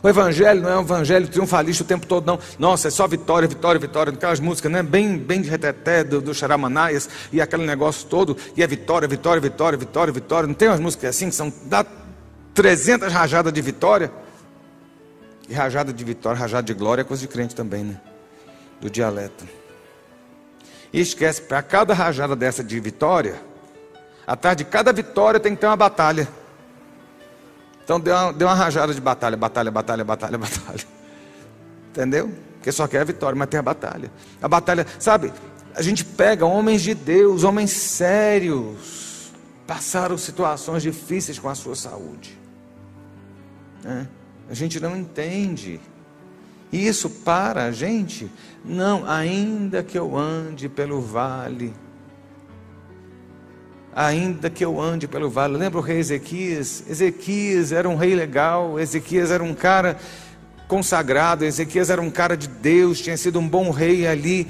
O 0.03 0.08
evangelho 0.08 0.62
não 0.62 0.69
é 0.69 0.77
um 0.77 0.81
evangelho 0.81 1.27
triunfalista 1.27 1.84
o 1.84 1.88
tempo 1.88 2.05
todo, 2.05 2.24
não. 2.24 2.38
Nossa, 2.60 2.89
é 2.89 2.91
só 2.91 3.08
vitória, 3.08 3.48
vitória, 3.48 3.81
vitória. 3.81 4.13
Aquelas 4.13 4.39
músicas, 4.39 4.72
né? 4.72 4.84
Bem, 4.84 5.17
bem 5.17 5.41
de 5.41 5.50
reteté 5.50 6.03
do, 6.03 6.22
do 6.22 6.36
Xaramanaias 6.36 7.10
e 7.34 7.41
aquele 7.41 7.65
negócio 7.65 8.08
todo. 8.08 8.38
E 8.55 8.62
é 8.62 8.67
vitória, 8.67 9.08
vitória, 9.08 9.41
vitória, 9.41 9.75
vitória, 9.75 10.13
vitória. 10.13 10.46
Não 10.46 10.53
tem 10.53 10.67
umas 10.67 10.79
músicas 10.79 11.10
assim 11.10 11.29
que 11.29 11.36
são 11.36 11.51
dá 11.65 11.84
300 12.53 13.12
rajadas 13.12 13.51
de 13.51 13.60
vitória? 13.60 14.12
E 15.50 15.53
rajada 15.55 15.91
de 15.91 16.03
vitória, 16.03 16.39
rajada 16.39 16.62
de 16.62 16.75
glória 16.75 17.01
é 17.01 17.03
coisa 17.03 17.22
de 17.22 17.27
crente 17.27 17.55
também, 17.55 17.84
né? 17.84 18.00
Do 18.79 18.88
dialeto. 18.88 19.46
E 20.93 21.01
esquece, 21.01 21.41
para 21.41 21.63
cada 21.63 21.96
rajada 21.96 22.36
dessa 22.36 22.63
de 22.63 22.79
vitória, 22.79 23.49
atrás 24.29 24.55
de 24.55 24.63
cada 24.63 24.93
vitória 24.93 25.39
tem 25.39 25.55
que 25.55 25.62
ter 25.62 25.65
uma 25.65 25.75
batalha. 25.75 26.27
Então 27.83 28.00
deu 28.00 28.15
uma, 28.15 28.31
deu 28.31 28.48
uma 28.48 28.53
rajada 28.53 28.93
de 28.93 29.01
batalha, 29.01 29.36
batalha, 29.36 29.71
batalha, 29.71 30.03
batalha, 30.03 30.38
batalha. 30.38 30.83
Entendeu? 31.89 32.31
Porque 32.53 32.71
só 32.71 32.88
quer 32.88 33.01
a 33.01 33.03
vitória, 33.03 33.36
mas 33.36 33.50
tem 33.50 33.59
a 33.59 33.63
batalha. 33.63 34.12
A 34.39 34.48
batalha, 34.48 34.86
sabe? 35.00 35.33
A 35.74 35.81
gente 35.81 36.05
pega 36.05 36.45
homens 36.45 36.83
de 36.83 36.93
Deus, 36.93 37.43
homens 37.43 37.71
sérios, 37.71 39.31
passaram 39.65 40.15
situações 40.15 40.83
difíceis 40.83 41.39
com 41.39 41.50
a 41.50 41.55
sua 41.55 41.75
saúde. 41.75 42.38
É. 43.83 44.05
A 44.48 44.53
gente 44.53 44.79
não 44.79 44.95
entende. 44.95 45.81
E 46.71 46.88
isso 46.88 47.09
para 47.09 47.63
a 47.63 47.71
gente? 47.71 48.31
Não, 48.63 49.09
ainda 49.09 49.81
que 49.81 49.98
eu 49.98 50.15
ande 50.15 50.69
pelo 50.69 51.01
vale 51.01 51.74
ainda 53.96 54.50
que 54.50 54.63
eu 54.63 54.79
ande 54.79 55.08
pelo 55.08 55.29
vale. 55.29 55.58
Lembra 55.58 55.79
o 55.79 55.81
rei 55.81 56.00
Ezequias? 56.00 56.84
Ezequias 56.89 57.72
era 57.72 57.88
um 57.88 57.96
rei 57.96 58.15
legal, 58.15 58.79
Ezequias 58.79 59.31
era 59.31 59.43
um 59.43 59.53
cara 59.53 59.98
consagrado, 60.67 61.43
Ezequias 61.43 61.89
era 61.89 62.00
um 62.00 62.12
cara 62.12 62.38
de 62.38 62.48
Deus, 62.48 63.01
tinha 63.01 63.17
sido 63.17 63.39
um 63.39 63.48
bom 63.48 63.72
rei 63.72 64.08
ali. 64.08 64.48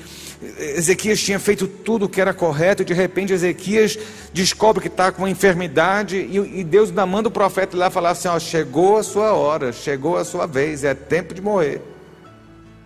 Ezequias 0.58 1.20
tinha 1.22 1.40
feito 1.40 1.66
tudo 1.66 2.06
o 2.06 2.10
que 2.10 2.20
era 2.20 2.34
correto, 2.34 2.82
e 2.82 2.86
de 2.86 2.94
repente 2.94 3.32
Ezequias 3.34 3.98
descobre 4.34 4.82
que 4.82 4.88
está 4.90 5.12
com 5.12 5.24
uma 5.24 5.30
enfermidade, 5.30 6.18
e, 6.18 6.64
Deus 6.64 6.90
ainda 6.90 7.06
manda 7.06 7.30
o 7.30 7.32
profeta 7.32 7.76
lá 7.76 7.90
falar 7.90 8.12
assim: 8.12 8.28
ó, 8.28 8.38
chegou 8.38 8.98
a 8.98 9.04
sua 9.04 9.34
hora, 9.34 9.72
chegou 9.72 10.18
a 10.18 10.26
sua 10.26 10.46
vez, 10.46 10.84
é 10.84 10.94
tempo 10.94 11.34
de 11.34 11.42
morrer. 11.42 11.82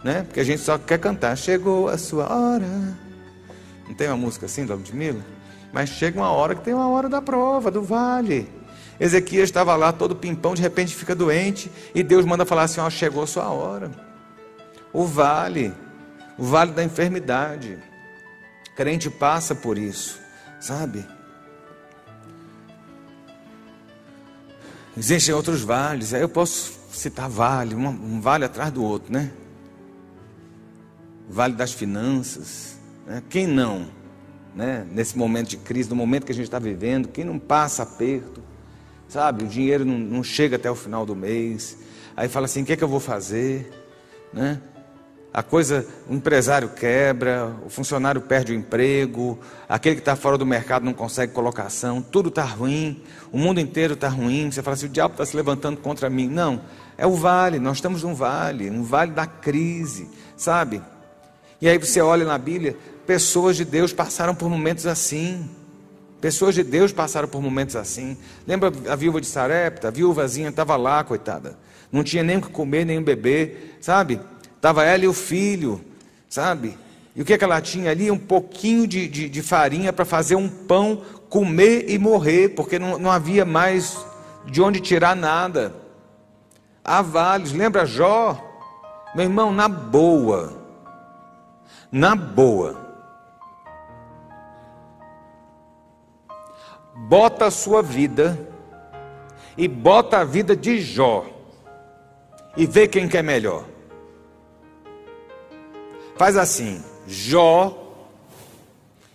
Né? 0.04 0.24
Porque 0.24 0.40
a 0.40 0.44
gente 0.44 0.62
só 0.62 0.78
quer 0.78 1.00
cantar, 1.00 1.36
chegou 1.36 1.88
a 1.88 1.98
sua 1.98 2.32
hora. 2.32 2.68
Não 3.88 3.96
tem 3.96 4.08
uma 4.08 4.18
música 4.18 4.46
assim 4.46 4.66
da 4.66 4.76
Ludmilla? 4.76 5.24
Mas 5.74 5.90
chega 5.90 6.20
uma 6.20 6.30
hora 6.30 6.54
que 6.54 6.62
tem 6.62 6.76
uma 6.76 6.88
hora 6.88 7.10
da 7.10 7.20
prova, 7.20 7.72
do 7.72 7.82
vale. 7.82 8.48
Ezequias 9.00 9.46
estava 9.46 9.76
lá 9.76 9.92
todo 9.92 10.16
pimpão, 10.16 10.54
de 10.54 10.62
repente 10.62 10.96
fica 10.96 11.16
doente, 11.16 11.72
e 11.96 12.04
Deus 12.04 12.24
manda 12.24 12.46
falar 12.46 12.64
assim: 12.64 12.80
ó, 12.80 12.88
chegou 12.92 13.24
a 13.24 13.28
sua 13.28 13.50
hora. 13.50 13.92
O 14.94 15.04
vale, 15.04 15.74
o 16.38 16.44
vale 16.44 16.72
da 16.72 16.84
enfermidade. 16.84 17.80
Crente 18.76 19.10
passa 19.10 19.56
por 19.56 19.80
isso, 19.80 20.20
sabe? 20.60 21.04
Existem 24.96 25.34
outros 25.34 25.62
vales, 25.62 26.14
aí 26.14 26.22
eu 26.22 26.30
posso 26.30 26.80
citar 26.92 27.28
vale, 27.28 27.74
um, 27.74 27.88
um 27.88 28.22
vale 28.22 28.46
atrás 28.46 28.72
do 28.72 28.84
outro, 28.84 29.12
né? 29.12 29.32
Vale 31.28 31.56
das 31.56 31.74
finanças, 31.74 32.78
né? 33.08 33.24
quem 33.28 33.48
não? 33.48 34.03
Né? 34.56 34.86
Nesse 34.92 35.18
momento 35.18 35.50
de 35.50 35.58
crise, 35.58 35.90
no 35.90 35.96
momento 35.96 36.26
que 36.26 36.32
a 36.32 36.36
gente 36.36 36.46
está 36.46 36.60
vivendo, 36.60 37.08
quem 37.08 37.24
não 37.24 37.40
passa 37.40 37.84
aperto? 37.84 38.42
sabe? 39.14 39.44
O 39.44 39.48
dinheiro 39.48 39.86
não, 39.86 39.98
não 39.98 40.24
chega 40.24 40.56
até 40.56 40.70
o 40.70 40.76
final 40.76 41.06
do 41.06 41.16
mês. 41.16 41.78
Aí 42.18 42.28
fala 42.28 42.46
assim: 42.46 42.64
o 42.64 42.66
que 42.66 42.74
é 42.74 42.76
que 42.76 42.84
eu 42.84 42.88
vou 42.88 43.00
fazer? 43.00 43.72
Né? 44.34 44.60
A 45.32 45.42
coisa, 45.42 45.88
o 46.08 46.14
empresário 46.14 46.70
quebra, 46.70 47.56
o 47.66 47.70
funcionário 47.70 48.22
perde 48.22 48.52
o 48.52 48.56
emprego, 48.56 49.40
aquele 49.68 49.96
que 49.96 50.02
está 50.02 50.16
fora 50.16 50.38
do 50.38 50.46
mercado 50.46 50.84
não 50.86 50.94
consegue 50.94 51.34
colocação, 51.34 52.04
tudo 52.04 52.30
está 52.30 52.44
ruim, 52.44 53.02
o 53.32 53.38
mundo 53.38 53.60
inteiro 53.60 53.94
está 53.94 54.10
ruim. 54.10 54.52
Você 54.52 54.64
fala 54.64 54.74
assim: 54.74 54.88
o 54.88 54.90
diabo 54.90 55.14
está 55.14 55.26
se 55.26 55.36
levantando 55.36 55.78
contra 55.78 56.10
mim. 56.10 56.28
Não, 56.28 56.62
é 56.98 57.06
o 57.06 57.14
vale, 57.14 57.60
nós 57.60 57.78
estamos 57.78 58.02
num 58.02 58.16
vale, 58.16 58.70
um 58.70 58.84
vale 58.84 59.12
da 59.12 59.28
crise, 59.28 60.10
sabe? 60.36 60.82
E 61.62 61.70
aí 61.70 61.78
você 61.78 62.02
olha 62.02 62.26
na 62.26 62.38
Bíblia, 62.38 62.76
pessoas 63.06 63.56
de 63.56 63.66
Deus 63.66 63.94
passaram 63.94 64.34
por 64.36 64.50
momentos 64.50 64.86
assim. 64.86 65.50
Pessoas 66.22 66.56
de 66.56 66.64
Deus 66.64 66.92
passaram 66.92 67.28
por 67.28 67.42
momentos 67.42 67.76
assim. 67.76 68.18
Lembra 68.48 68.72
a 68.90 68.96
viúva 68.96 69.20
de 69.20 69.28
Sarepta? 69.28 69.90
A 69.90 69.92
viúvazinha 69.92 70.50
estava 70.50 70.76
lá, 70.76 71.04
coitada. 71.04 71.58
Não 71.92 72.04
tinha 72.04 72.24
nem 72.24 72.38
o 72.38 72.42
que 72.42 72.50
comer, 72.50 72.86
nem 72.86 72.98
o 72.98 73.04
beber, 73.04 73.78
sabe? 73.82 74.20
Estava 74.56 74.86
ela 74.86 75.04
e 75.04 75.08
o 75.08 75.14
filho, 75.14 75.84
sabe? 76.30 76.78
E 77.16 77.22
o 77.22 77.26
que, 77.26 77.34
é 77.34 77.38
que 77.38 77.44
ela 77.44 77.62
tinha 77.62 77.92
ali? 77.92 78.10
Um 78.10 78.18
pouquinho 78.18 78.88
de, 78.88 79.08
de, 79.08 79.30
de 79.30 79.42
farinha 79.42 79.94
para 79.94 80.06
fazer 80.06 80.36
um 80.36 80.50
pão, 80.50 81.02
comer 81.30 81.90
e 81.90 82.00
morrer, 82.00 82.50
porque 82.50 82.80
não, 82.80 82.98
não 82.98 83.12
havia 83.12 83.46
mais 83.46 83.98
de 84.46 84.62
onde 84.62 84.80
tirar 84.80 85.16
nada. 85.16 85.76
Há 86.84 87.02
vales, 87.02 87.52
lembra 87.52 87.86
Jó? 87.86 88.42
Meu 89.14 89.26
irmão, 89.26 89.54
na 89.54 89.68
boa, 89.68 90.54
na 91.92 92.16
boa, 92.16 92.83
bota 97.14 97.46
a 97.46 97.52
sua 97.52 97.84
vida 97.84 98.40
e 99.56 99.68
bota 99.68 100.18
a 100.18 100.24
vida 100.24 100.56
de 100.56 100.82
Jó 100.82 101.28
e 102.58 102.66
vê 102.66 102.88
quem 102.88 103.08
quer 103.08 103.24
melhor. 103.24 103.66
Faz 106.18 106.36
assim, 106.36 106.84
Jó, 107.08 107.94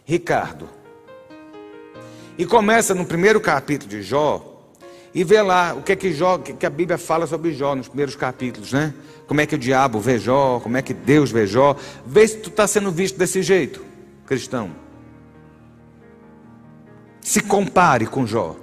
Ricardo. 0.05 0.69
E 2.39 2.47
começa 2.47 2.95
no 2.95 3.05
primeiro 3.05 3.41
capítulo 3.41 3.91
de 3.91 4.01
Jó 4.01 4.63
e 5.13 5.25
vê 5.25 5.43
lá 5.43 5.75
o 5.75 5.83
que 5.83 5.91
é 5.91 5.97
que 5.97 6.13
Jó, 6.13 6.39
que 6.39 6.67
a 6.67 6.71
Bíblia 6.71 6.99
fala 6.99 7.27
sobre 7.27 7.53
Jó 7.53 7.75
nos 7.75 7.89
primeiros 7.89 8.15
capítulos, 8.15 8.73
né? 8.73 8.95
Como 9.27 9.41
é 9.41 9.47
que 9.47 9.57
o 9.57 9.59
diabo 9.59 9.99
vê 9.99 10.21
Jó, 10.21 10.61
como 10.61 10.77
é 10.77 10.83
que 10.83 10.95
Deus 10.95 11.33
vê 11.33 11.49
Jó. 11.49 11.75
Vê 12.07 12.29
se 12.29 12.37
tu 12.39 12.49
está 12.49 12.65
sendo 12.69 12.93
visto 12.93 13.19
desse 13.19 13.43
jeito, 13.43 13.85
cristão. 14.25 14.87
Se 17.29 17.43
compare 17.43 18.07
com 18.07 18.27
Jó. 18.27 18.57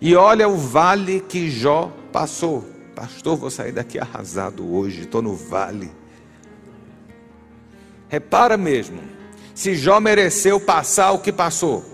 E 0.00 0.14
olha 0.14 0.48
o 0.48 0.56
vale 0.56 1.18
que 1.18 1.50
Jó 1.50 1.92
passou. 2.12 2.64
Pastor, 2.94 3.36
vou 3.36 3.50
sair 3.50 3.72
daqui 3.72 3.98
arrasado 3.98 4.72
hoje, 4.72 5.00
estou 5.00 5.20
no 5.20 5.34
vale. 5.34 5.90
Repara 8.08 8.56
mesmo, 8.56 9.00
se 9.52 9.74
Jó 9.74 9.98
mereceu 9.98 10.60
passar 10.60 11.10
o 11.10 11.18
que 11.18 11.32
passou. 11.32 11.84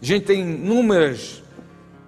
A 0.00 0.04
gente 0.06 0.24
tem 0.24 0.40
inúmeras 0.40 1.42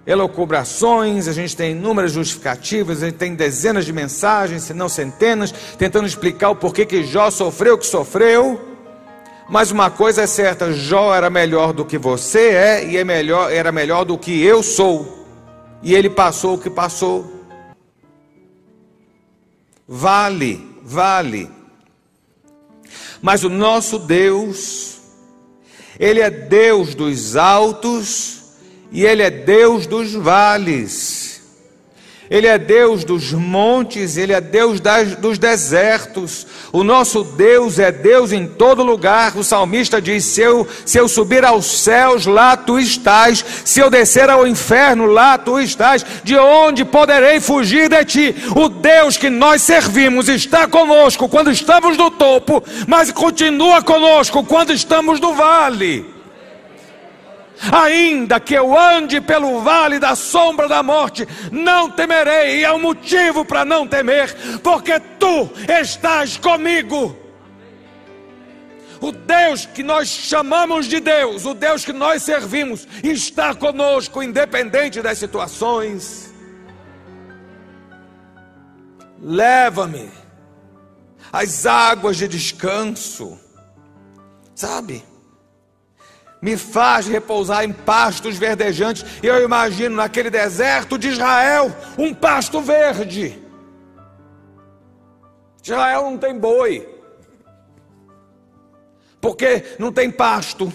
elocubrações, 0.03 1.27
a 1.27 1.33
gente 1.33 1.55
tem 1.55 1.73
inúmeras 1.73 2.11
justificativas, 2.11 3.03
a 3.03 3.05
gente 3.05 3.19
tem 3.19 3.35
dezenas 3.35 3.85
de 3.85 3.93
mensagens, 3.93 4.63
se 4.63 4.73
não 4.73 4.89
centenas, 4.89 5.51
tentando 5.77 6.07
explicar 6.07 6.49
o 6.49 6.55
porquê 6.55 6.87
que 6.87 7.03
Jó 7.03 7.29
sofreu 7.29 7.75
o 7.75 7.77
que 7.77 7.85
sofreu. 7.85 8.70
Mas 9.51 9.69
uma 9.69 9.91
coisa 9.91 10.21
é 10.21 10.27
certa, 10.27 10.71
Jó 10.71 11.13
era 11.13 11.29
melhor 11.29 11.73
do 11.73 11.83
que 11.83 11.97
você 11.97 12.51
é 12.51 12.89
e 12.89 12.95
é 12.95 13.03
melhor, 13.03 13.51
era 13.51 13.69
melhor 13.69 14.05
do 14.05 14.17
que 14.17 14.41
eu 14.41 14.63
sou. 14.63 15.27
E 15.83 15.93
ele 15.93 16.09
passou 16.09 16.55
o 16.55 16.57
que 16.57 16.69
passou. 16.69 17.29
Vale, 19.85 20.65
vale. 20.81 21.51
Mas 23.21 23.43
o 23.43 23.49
nosso 23.49 23.99
Deus, 23.99 25.01
ele 25.99 26.21
é 26.21 26.29
Deus 26.29 26.95
dos 26.95 27.35
altos 27.35 28.53
e 28.89 29.03
ele 29.03 29.21
é 29.21 29.29
Deus 29.29 29.85
dos 29.85 30.13
vales. 30.13 31.30
Ele 32.31 32.47
é 32.47 32.57
Deus 32.57 33.03
dos 33.03 33.33
montes, 33.33 34.15
Ele 34.15 34.31
é 34.31 34.39
Deus 34.39 34.79
das, 34.79 35.17
dos 35.17 35.37
desertos. 35.37 36.47
O 36.71 36.81
nosso 36.81 37.25
Deus 37.25 37.77
é 37.77 37.91
Deus 37.91 38.31
em 38.31 38.47
todo 38.47 38.85
lugar. 38.85 39.35
O 39.35 39.43
salmista 39.43 40.01
diz: 40.01 40.23
se 40.23 40.39
eu, 40.39 40.65
se 40.85 40.97
eu 40.97 41.09
subir 41.09 41.43
aos 41.43 41.65
céus, 41.81 42.25
lá 42.25 42.55
tu 42.55 42.79
estás. 42.79 43.43
Se 43.65 43.81
eu 43.81 43.89
descer 43.89 44.29
ao 44.29 44.47
inferno, 44.47 45.07
lá 45.07 45.37
tu 45.37 45.59
estás. 45.59 46.05
De 46.23 46.37
onde 46.37 46.85
poderei 46.85 47.41
fugir 47.41 47.89
de 47.89 48.05
ti? 48.05 48.35
O 48.55 48.69
Deus 48.69 49.17
que 49.17 49.29
nós 49.29 49.61
servimos 49.61 50.29
está 50.29 50.69
conosco 50.69 51.27
quando 51.27 51.51
estamos 51.51 51.97
no 51.97 52.09
topo, 52.09 52.63
mas 52.87 53.11
continua 53.11 53.81
conosco 53.81 54.41
quando 54.45 54.71
estamos 54.71 55.19
no 55.19 55.33
vale. 55.33 56.20
Ainda 57.69 58.39
que 58.39 58.55
eu 58.55 58.77
ande 58.77 59.21
pelo 59.21 59.61
vale 59.61 59.99
da 59.99 60.15
sombra 60.15 60.67
da 60.67 60.81
morte, 60.81 61.27
não 61.51 61.91
temerei, 61.91 62.59
e 62.59 62.63
é 62.63 62.71
um 62.71 62.79
motivo 62.79 63.45
para 63.45 63.63
não 63.63 63.85
temer, 63.87 64.35
porque 64.63 64.99
tu 65.19 65.49
estás 65.79 66.37
comigo. 66.37 67.15
O 68.99 69.11
Deus 69.11 69.65
que 69.65 69.83
nós 69.83 70.07
chamamos 70.07 70.87
de 70.87 70.99
Deus, 70.99 71.45
o 71.45 71.53
Deus 71.53 71.83
que 71.85 71.93
nós 71.93 72.23
servimos, 72.23 72.87
está 73.03 73.53
conosco, 73.53 74.23
independente 74.23 75.01
das 75.01 75.17
situações. 75.17 76.33
Leva-me 79.19 80.09
às 81.31 81.65
águas 81.65 82.17
de 82.17 82.27
descanso, 82.27 83.39
sabe? 84.55 85.10
Me 86.41 86.57
faz 86.57 87.07
repousar 87.07 87.63
em 87.63 87.71
pastos 87.71 88.37
verdejantes. 88.37 89.05
Eu 89.21 89.43
imagino 89.43 89.95
naquele 89.95 90.29
deserto 90.29 90.97
de 90.97 91.09
Israel 91.09 91.71
um 91.97 92.13
pasto 92.13 92.59
verde. 92.61 93.39
Israel 95.63 96.09
não 96.09 96.17
tem 96.17 96.37
boi, 96.37 96.89
porque 99.21 99.63
não 99.77 99.91
tem 99.91 100.09
pasto. 100.09 100.73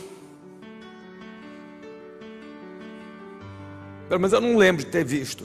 Pelo 4.08 4.20
menos 4.20 4.32
eu 4.32 4.40
não 4.40 4.56
lembro 4.56 4.84
de 4.84 4.90
ter 4.90 5.04
visto. 5.04 5.44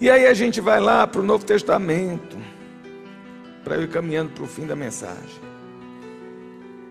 E 0.00 0.10
aí 0.10 0.26
a 0.26 0.34
gente 0.34 0.60
vai 0.60 0.80
lá 0.80 1.06
para 1.06 1.20
o 1.20 1.24
Novo 1.24 1.44
Testamento 1.44 2.36
para 3.66 3.74
eu 3.74 3.82
ir 3.82 3.88
caminhando 3.88 4.30
para 4.30 4.44
o 4.44 4.46
fim 4.46 4.64
da 4.64 4.76
mensagem. 4.76 5.40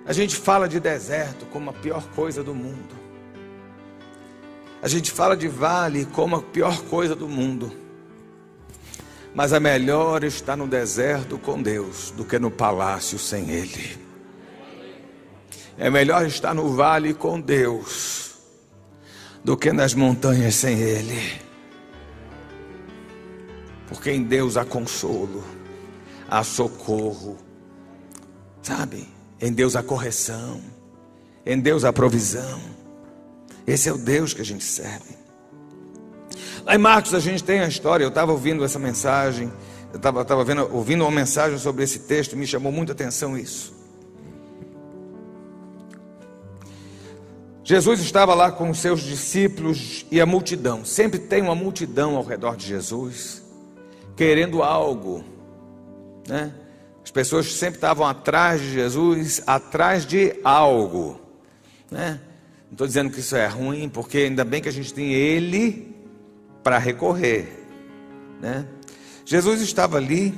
A 0.06 0.12
gente 0.12 0.36
fala 0.36 0.68
de 0.68 0.78
deserto 0.78 1.46
como 1.46 1.70
a 1.70 1.74
pior 1.74 2.04
coisa 2.10 2.44
do 2.44 2.54
mundo. 2.54 2.94
A 4.82 4.88
gente 4.90 5.10
fala 5.10 5.38
de 5.38 5.48
vale 5.48 6.04
como 6.08 6.36
a 6.36 6.42
pior 6.42 6.82
coisa 6.82 7.16
do 7.16 7.30
mundo. 7.30 7.72
Mas 9.34 9.54
é 9.54 9.60
melhor 9.60 10.26
estar 10.26 10.58
no 10.58 10.68
deserto 10.68 11.38
com 11.38 11.62
Deus 11.62 12.12
do 12.12 12.26
que 12.26 12.38
no 12.38 12.52
palácio 12.52 13.18
sem 13.18 13.50
Ele. 13.52 13.98
É 15.78 15.90
melhor 15.90 16.26
estar 16.26 16.54
no 16.54 16.76
vale 16.76 17.14
com 17.14 17.40
Deus 17.40 18.36
do 19.46 19.56
que 19.56 19.72
nas 19.72 19.94
montanhas 19.94 20.56
sem 20.56 20.78
Ele. 20.78 21.40
Porque 23.88 24.12
em 24.12 24.24
Deus 24.24 24.58
há 24.58 24.66
consolo, 24.66 25.42
há 26.30 26.44
socorro, 26.44 27.38
sabe? 28.62 29.08
Em 29.40 29.52
Deus 29.52 29.76
há 29.76 29.84
correção, 29.84 30.62
em 31.46 31.60
Deus 31.60 31.84
há 31.84 31.94
provisão. 31.94 32.60
Esse 33.68 33.90
é 33.90 33.94
o 33.94 33.98
Deus 33.98 34.34
que 34.34 34.42
a 34.42 34.46
gente 34.46 34.64
serve. 34.64 35.16
Lá 36.66 36.76
em 36.76 36.80
Marcos 36.80 37.14
a 37.14 37.20
gente 37.20 37.44
tem 37.44 37.60
a 37.60 37.68
história, 37.68 38.04
eu 38.04 38.10
estava 38.10 38.32
ouvindo 38.32 38.64
essa 38.64 38.80
mensagem, 38.80 39.52
eu 39.94 39.98
estava 39.98 40.26
ouvindo 40.72 41.02
uma 41.02 41.12
mensagem 41.12 41.58
sobre 41.58 41.84
esse 41.84 42.00
texto, 42.00 42.36
me 42.36 42.48
chamou 42.48 42.72
muita 42.72 42.92
atenção 42.92 43.38
isso. 43.38 43.76
Jesus 47.64 48.00
estava 48.00 48.36
lá 48.36 48.52
com 48.52 48.70
os 48.70 48.78
seus 48.78 49.02
discípulos 49.02 50.06
e 50.12 50.22
a 50.22 50.26
multidão, 50.26 50.86
sempre 50.86 51.18
tem 51.18 51.42
uma 51.42 51.56
multidão 51.56 52.16
ao 52.16 52.24
redor 52.24 52.56
de 52.56 52.68
Jesus, 52.68 53.44
querendo 54.16 54.62
algo, 54.62 55.24
né? 56.28 56.54
As 57.04 57.12
pessoas 57.12 57.54
sempre 57.54 57.78
estavam 57.78 58.06
atrás 58.06 58.60
de 58.60 58.72
Jesus, 58.72 59.42
atrás 59.46 60.06
de 60.06 60.36
algo, 60.44 61.22
né? 61.92 62.20
Não 62.66 62.72
estou 62.72 62.88
dizendo 62.88 63.12
que 63.12 63.20
isso 63.20 63.36
é 63.36 63.48
ruim, 63.48 63.88
porque 63.88 64.18
ainda 64.18 64.44
bem 64.44 64.62
que 64.62 64.68
a 64.68 64.72
gente 64.72 64.94
tem 64.94 65.14
Ele 65.14 65.96
para 66.64 66.80
recorrer. 66.80 67.64
Né? 68.42 68.66
Jesus 69.24 69.62
estava 69.62 69.98
ali 69.98 70.34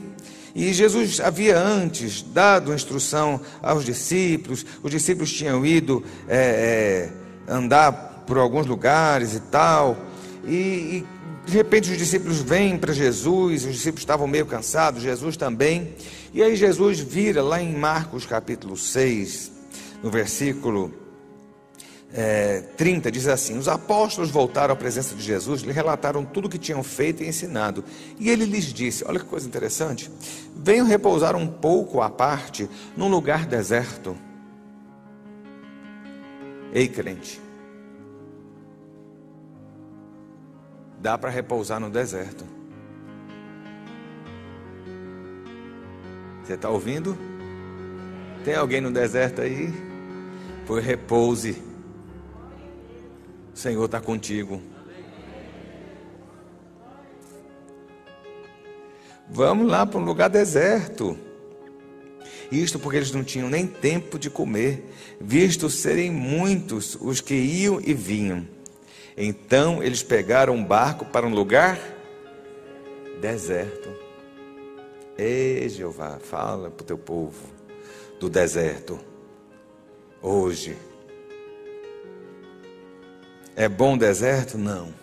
e 0.54 0.74
Jesus 0.74 1.20
havia 1.20 1.58
antes 1.58 2.22
dado 2.22 2.74
instrução 2.74 3.40
aos 3.62 3.86
discípulos, 3.86 4.66
os 4.84 4.92
discípulos 4.92 5.32
tinham 5.32 5.66
ido 5.66 6.04
é, 6.28 7.12
é, 7.48 7.54
andar 7.54 8.24
por 8.28 8.38
alguns 8.38 8.66
lugares 8.66 9.36
e 9.36 9.40
tal, 9.40 9.98
e, 10.44 10.54
e 10.54 11.08
de 11.48 11.54
repente 11.54 11.90
os 11.90 11.98
discípulos 11.98 12.42
vêm 12.42 12.78
para 12.78 12.92
Jesus, 12.92 13.64
os 13.64 13.72
discípulos 13.72 14.02
estavam 14.02 14.28
meio 14.28 14.46
cansados, 14.46 15.02
Jesus 15.02 15.38
também, 15.38 15.96
e 16.34 16.44
aí 16.44 16.58
Jesus 16.58 17.00
vira 17.00 17.42
lá 17.42 17.62
em 17.62 17.74
Marcos 17.74 18.26
capítulo 18.26 18.76
6, 18.76 19.52
no 20.04 20.12
versículo 20.12 20.94
é, 22.14 22.62
30 22.76 23.10
diz 23.12 23.28
assim: 23.28 23.58
Os 23.58 23.68
apóstolos 23.68 24.30
voltaram 24.30 24.74
à 24.74 24.76
presença 24.76 25.16
de 25.16 25.22
Jesus, 25.22 25.62
lhe 25.62 25.72
relataram 25.72 26.26
tudo 26.26 26.46
o 26.46 26.50
que 26.50 26.58
tinham 26.58 26.84
feito 26.84 27.24
e 27.24 27.28
ensinado. 27.28 27.84
E 28.20 28.30
ele 28.30 28.46
lhes 28.46 28.74
disse: 28.74 29.06
Olha 29.08 29.20
que 29.20 29.26
coisa 29.26 29.48
interessante. 29.48 30.12
Venham 30.56 30.86
repousar 30.86 31.36
um 31.36 31.48
pouco 31.48 32.02
à 32.02 32.10
parte 32.10 32.70
num 32.96 33.08
lugar 33.08 33.46
deserto. 33.46 34.18
Ei, 36.74 36.88
crente. 36.88 37.47
Dá 41.00 41.18
para 41.18 41.30
repousar 41.30 41.80
no 41.80 41.90
deserto. 41.90 42.44
Você 46.44 46.54
está 46.54 46.70
ouvindo? 46.70 47.18
Tem 48.44 48.56
alguém 48.56 48.80
no 48.80 48.92
deserto 48.92 49.42
aí? 49.42 49.74
Foi 50.66 50.82
repouse. 50.82 51.62
O 53.54 53.58
Senhor 53.58 53.86
está 53.86 54.00
contigo. 54.00 54.62
Vamos 59.30 59.68
lá 59.68 59.86
para 59.86 60.00
um 60.00 60.06
lugar 60.06 60.30
deserto. 60.30 61.18
Isto 62.52 62.80
porque 62.80 62.98
eles 62.98 63.12
não 63.12 63.24
tinham 63.24 63.50
nem 63.50 63.68
tempo 63.68 64.18
de 64.18 64.30
comer, 64.30 64.90
visto 65.20 65.70
serem 65.70 66.10
muitos 66.10 66.96
os 66.96 67.20
que 67.20 67.36
iam 67.36 67.82
e 67.86 67.94
vinham. 67.94 68.48
Então 69.18 69.82
eles 69.82 70.04
pegaram 70.04 70.54
um 70.54 70.64
barco 70.64 71.04
para 71.06 71.26
um 71.26 71.34
lugar 71.34 71.80
deserto. 73.20 73.90
Ei, 75.18 75.68
Jeová, 75.68 76.20
fala 76.20 76.70
para 76.70 76.84
o 76.84 76.86
teu 76.86 76.98
povo 76.98 77.50
do 78.20 78.30
deserto. 78.30 79.00
Hoje, 80.22 80.78
é 83.56 83.68
bom 83.68 83.98
deserto? 83.98 84.56
Não. 84.56 84.94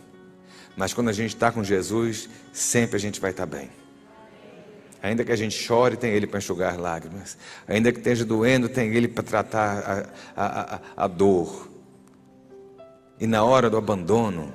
Mas 0.76 0.94
quando 0.94 1.08
a 1.08 1.12
gente 1.12 1.34
está 1.34 1.50
com 1.50 1.64
Jesus, 1.64 2.28
sempre 2.52 2.96
a 2.96 3.00
gente 3.00 3.20
vai 3.20 3.32
estar 3.32 3.46
tá 3.46 3.56
bem. 3.56 3.68
Ainda 5.02 5.24
que 5.24 5.32
a 5.32 5.36
gente 5.36 5.56
chore, 5.56 5.96
tem 5.96 6.12
Ele 6.12 6.26
para 6.26 6.38
enxugar 6.38 6.78
lágrimas. 6.78 7.36
Ainda 7.66 7.92
que 7.92 7.98
esteja 7.98 8.24
doendo, 8.24 8.68
tem 8.68 8.94
Ele 8.94 9.08
para 9.08 9.22
tratar 9.22 10.08
a, 10.36 10.42
a, 10.42 10.74
a, 10.76 10.80
a 11.04 11.06
dor. 11.08 11.73
E 13.20 13.26
na 13.26 13.44
hora 13.44 13.70
do 13.70 13.76
abandono, 13.76 14.52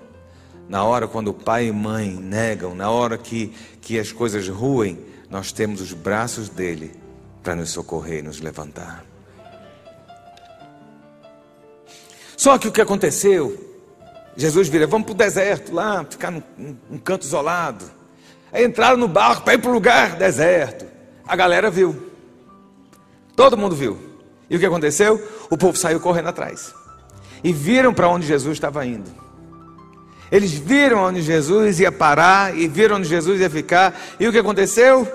na 0.67 0.83
hora 0.83 1.07
quando 1.07 1.29
o 1.29 1.33
pai 1.33 1.67
e 1.67 1.71
mãe 1.71 2.09
negam, 2.09 2.75
na 2.75 2.89
hora 2.89 3.17
que, 3.17 3.53
que 3.81 3.99
as 3.99 4.11
coisas 4.11 4.47
ruem, 4.47 4.99
nós 5.29 5.51
temos 5.51 5.81
os 5.81 5.93
braços 5.93 6.49
dele 6.49 6.91
para 7.41 7.55
nos 7.55 7.69
socorrer 7.69 8.19
e 8.19 8.21
nos 8.23 8.41
levantar. 8.41 9.05
Só 12.35 12.57
que 12.57 12.67
o 12.67 12.71
que 12.71 12.81
aconteceu 12.81 13.69
Jesus 14.39 14.69
vira, 14.69 14.87
vamos 14.87 15.05
para 15.05 15.13
o 15.13 15.17
deserto 15.17 15.73
lá, 15.73 16.05
ficar 16.09 16.31
num, 16.31 16.41
num 16.89 16.97
canto 16.97 17.23
isolado. 17.23 17.83
Aí 18.53 18.65
entraram 18.65 18.95
no 18.95 19.07
barco 19.07 19.43
para 19.43 19.55
ir 19.55 19.57
para 19.57 19.69
o 19.69 19.73
lugar 19.73 20.15
deserto. 20.15 20.85
A 21.27 21.35
galera 21.35 21.69
viu. 21.69 22.09
Todo 23.35 23.57
mundo 23.57 23.75
viu. 23.75 23.99
E 24.49 24.55
o 24.55 24.59
que 24.59 24.65
aconteceu? 24.65 25.21
O 25.49 25.57
povo 25.57 25.77
saiu 25.77 25.99
correndo 25.99 26.29
atrás. 26.29 26.73
E 27.43 27.53
viram 27.53 27.93
para 27.93 28.09
onde 28.09 28.27
Jesus 28.27 28.53
estava 28.53 28.85
indo. 28.85 29.09
Eles 30.31 30.53
viram 30.53 30.99
onde 30.99 31.21
Jesus 31.21 31.79
ia 31.79 31.91
parar 31.91 32.55
e 32.55 32.67
viram 32.67 32.97
onde 32.97 33.07
Jesus 33.07 33.41
ia 33.41 33.49
ficar. 33.49 33.99
E 34.19 34.27
o 34.27 34.31
que 34.31 34.37
aconteceu? 34.37 35.07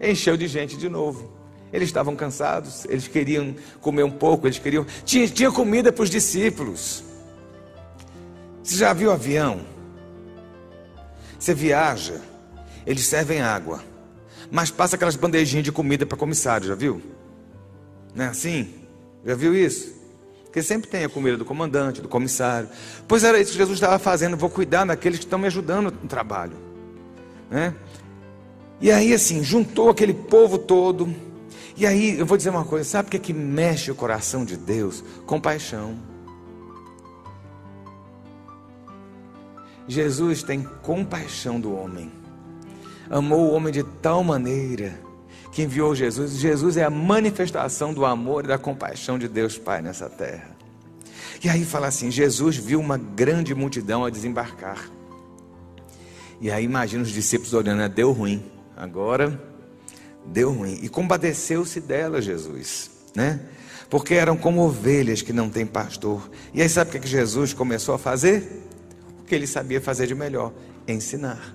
Encheu 0.00 0.36
de 0.36 0.46
gente 0.46 0.76
de 0.76 0.88
novo. 0.88 1.32
Eles 1.72 1.88
estavam 1.88 2.14
cansados, 2.14 2.84
eles 2.84 3.08
queriam 3.08 3.54
comer 3.80 4.04
um 4.04 4.10
pouco, 4.10 4.46
eles 4.46 4.58
queriam. 4.58 4.86
Tinha, 5.04 5.28
tinha 5.28 5.50
comida 5.50 5.92
para 5.92 6.04
os 6.04 6.10
discípulos. 6.10 7.02
Você 8.62 8.76
já 8.76 8.92
viu 8.92 9.10
avião? 9.10 9.60
Você 11.38 11.52
viaja, 11.52 12.22
eles 12.86 13.04
servem 13.04 13.42
água, 13.42 13.82
mas 14.50 14.70
passa 14.70 14.96
aquelas 14.96 15.16
bandejinhas 15.16 15.64
de 15.64 15.72
comida 15.72 16.06
para 16.06 16.16
comissário, 16.16 16.68
já 16.68 16.74
viu? 16.74 17.02
Não 18.14 18.24
é 18.24 18.28
assim? 18.28 18.72
Já 19.26 19.34
viu 19.34 19.54
isso? 19.54 20.03
Porque 20.54 20.62
sempre 20.62 20.88
tem 20.88 21.02
a 21.02 21.08
comida 21.08 21.36
do 21.36 21.44
comandante, 21.44 22.00
do 22.00 22.08
comissário. 22.08 22.68
Pois 23.08 23.24
era 23.24 23.40
isso 23.40 23.50
que 23.50 23.58
Jesus 23.58 23.76
estava 23.76 23.98
fazendo. 23.98 24.36
Vou 24.36 24.48
cuidar 24.48 24.84
daqueles 24.84 25.18
que 25.18 25.24
estão 25.24 25.36
me 25.36 25.48
ajudando 25.48 25.86
no 25.86 26.08
trabalho. 26.08 26.56
Né? 27.50 27.74
E 28.80 28.88
aí, 28.88 29.12
assim, 29.12 29.42
juntou 29.42 29.90
aquele 29.90 30.14
povo 30.14 30.56
todo. 30.56 31.12
E 31.76 31.84
aí, 31.84 32.16
eu 32.16 32.24
vou 32.24 32.36
dizer 32.36 32.50
uma 32.50 32.64
coisa: 32.64 32.88
sabe 32.88 33.08
o 33.08 33.10
que, 33.10 33.16
é 33.16 33.20
que 33.20 33.32
mexe 33.32 33.90
o 33.90 33.96
coração 33.96 34.44
de 34.44 34.56
Deus? 34.56 35.02
Compaixão. 35.26 35.98
Jesus 39.88 40.44
tem 40.44 40.62
compaixão 40.84 41.58
do 41.58 41.74
homem. 41.74 42.12
Amou 43.10 43.50
o 43.50 43.54
homem 43.54 43.72
de 43.72 43.82
tal 43.82 44.22
maneira 44.22 45.00
que 45.54 45.62
enviou 45.62 45.94
Jesus. 45.94 46.32
Jesus 46.32 46.76
é 46.76 46.82
a 46.82 46.90
manifestação 46.90 47.94
do 47.94 48.04
amor 48.04 48.44
e 48.44 48.48
da 48.48 48.58
compaixão 48.58 49.16
de 49.16 49.28
Deus 49.28 49.56
Pai 49.56 49.80
nessa 49.80 50.10
terra. 50.10 50.50
E 51.42 51.48
aí 51.48 51.64
fala 51.64 51.86
assim: 51.86 52.10
Jesus 52.10 52.56
viu 52.56 52.80
uma 52.80 52.98
grande 52.98 53.54
multidão 53.54 54.04
a 54.04 54.10
desembarcar. 54.10 54.90
E 56.40 56.50
aí 56.50 56.64
imagina 56.64 57.04
os 57.04 57.10
discípulos 57.10 57.54
olhando, 57.54 57.78
né? 57.78 57.88
deu 57.88 58.10
ruim. 58.10 58.42
Agora 58.76 59.40
deu 60.26 60.50
ruim. 60.50 60.80
E 60.82 60.88
compadeceu-se 60.88 61.80
dela, 61.80 62.20
Jesus, 62.20 62.90
né? 63.14 63.40
Porque 63.88 64.14
eram 64.14 64.36
como 64.36 64.60
ovelhas 64.60 65.22
que 65.22 65.32
não 65.32 65.48
têm 65.48 65.64
pastor. 65.64 66.28
E 66.52 66.60
aí 66.60 66.68
sabe 66.68 66.90
o 66.90 67.00
que, 67.00 67.06
é 67.06 67.08
Jesus 67.08 67.52
começou 67.52 67.94
a 67.94 67.98
fazer? 67.98 68.64
O 69.20 69.22
que 69.22 69.34
ele 69.34 69.46
sabia 69.46 69.80
fazer 69.80 70.08
de 70.08 70.16
melhor: 70.16 70.52
ensinar. 70.88 71.54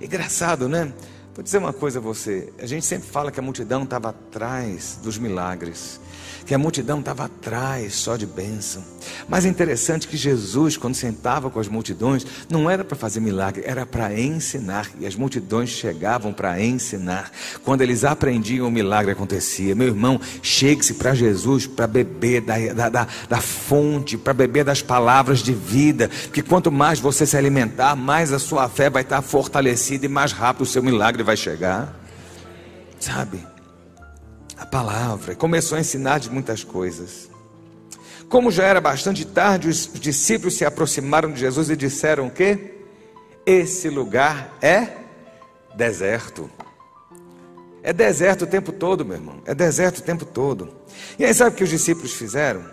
Engraçado, 0.00 0.66
né? 0.66 0.94
Vou 1.38 1.44
dizer 1.44 1.58
uma 1.58 1.72
coisa 1.72 2.00
a 2.00 2.02
você: 2.02 2.52
a 2.58 2.66
gente 2.66 2.84
sempre 2.84 3.08
fala 3.08 3.30
que 3.30 3.38
a 3.38 3.42
multidão 3.44 3.84
estava 3.84 4.08
atrás 4.08 4.98
dos 5.00 5.18
milagres, 5.18 6.00
que 6.48 6.54
a 6.54 6.58
multidão 6.58 7.00
estava 7.00 7.26
atrás 7.26 7.94
só 7.94 8.16
de 8.16 8.24
bênção. 8.24 8.82
Mas 9.28 9.44
é 9.44 9.50
interessante 9.50 10.08
que 10.08 10.16
Jesus, 10.16 10.78
quando 10.78 10.94
sentava 10.94 11.50
com 11.50 11.60
as 11.60 11.68
multidões, 11.68 12.26
não 12.48 12.70
era 12.70 12.82
para 12.82 12.96
fazer 12.96 13.20
milagre, 13.20 13.64
era 13.66 13.84
para 13.84 14.18
ensinar. 14.18 14.88
E 14.98 15.06
as 15.06 15.14
multidões 15.14 15.68
chegavam 15.68 16.32
para 16.32 16.58
ensinar. 16.58 17.30
Quando 17.62 17.82
eles 17.82 18.02
aprendiam, 18.02 18.66
o 18.66 18.70
milagre 18.70 19.12
acontecia. 19.12 19.74
Meu 19.74 19.88
irmão, 19.88 20.18
chegue-se 20.40 20.94
para 20.94 21.12
Jesus 21.12 21.66
para 21.66 21.86
beber 21.86 22.40
da, 22.40 22.56
da, 22.72 22.88
da, 22.88 23.08
da 23.28 23.40
fonte, 23.42 24.16
para 24.16 24.32
beber 24.32 24.64
das 24.64 24.80
palavras 24.80 25.40
de 25.40 25.52
vida. 25.52 26.08
Porque 26.22 26.40
quanto 26.40 26.72
mais 26.72 26.98
você 26.98 27.26
se 27.26 27.36
alimentar, 27.36 27.94
mais 27.94 28.32
a 28.32 28.38
sua 28.38 28.70
fé 28.70 28.88
vai 28.88 29.02
estar 29.02 29.20
fortalecida 29.20 30.06
e 30.06 30.08
mais 30.08 30.32
rápido 30.32 30.62
o 30.62 30.66
seu 30.66 30.82
milagre 30.82 31.22
vai 31.22 31.36
chegar. 31.36 31.94
Sabe? 32.98 33.38
A 34.58 34.66
palavra. 34.66 35.34
Começou 35.34 35.78
a 35.78 35.80
ensinar 35.80 36.18
de 36.18 36.30
muitas 36.30 36.64
coisas. 36.64 37.30
Como 38.28 38.50
já 38.50 38.64
era 38.64 38.80
bastante 38.80 39.24
tarde, 39.24 39.68
os 39.68 39.90
discípulos 39.94 40.54
se 40.54 40.64
aproximaram 40.64 41.32
de 41.32 41.40
Jesus 41.40 41.70
e 41.70 41.76
disseram 41.76 42.28
que 42.28 42.74
esse 43.46 43.88
lugar 43.88 44.54
é 44.60 44.88
deserto. 45.74 46.50
É 47.82 47.92
deserto 47.92 48.42
o 48.42 48.46
tempo 48.46 48.72
todo, 48.72 49.04
meu 49.04 49.16
irmão. 49.16 49.40
É 49.46 49.54
deserto 49.54 49.98
o 49.98 50.02
tempo 50.02 50.26
todo. 50.26 50.68
E 51.18 51.24
aí 51.24 51.32
sabe 51.32 51.54
o 51.54 51.54
que 51.54 51.64
os 51.64 51.70
discípulos 51.70 52.12
fizeram? 52.12 52.64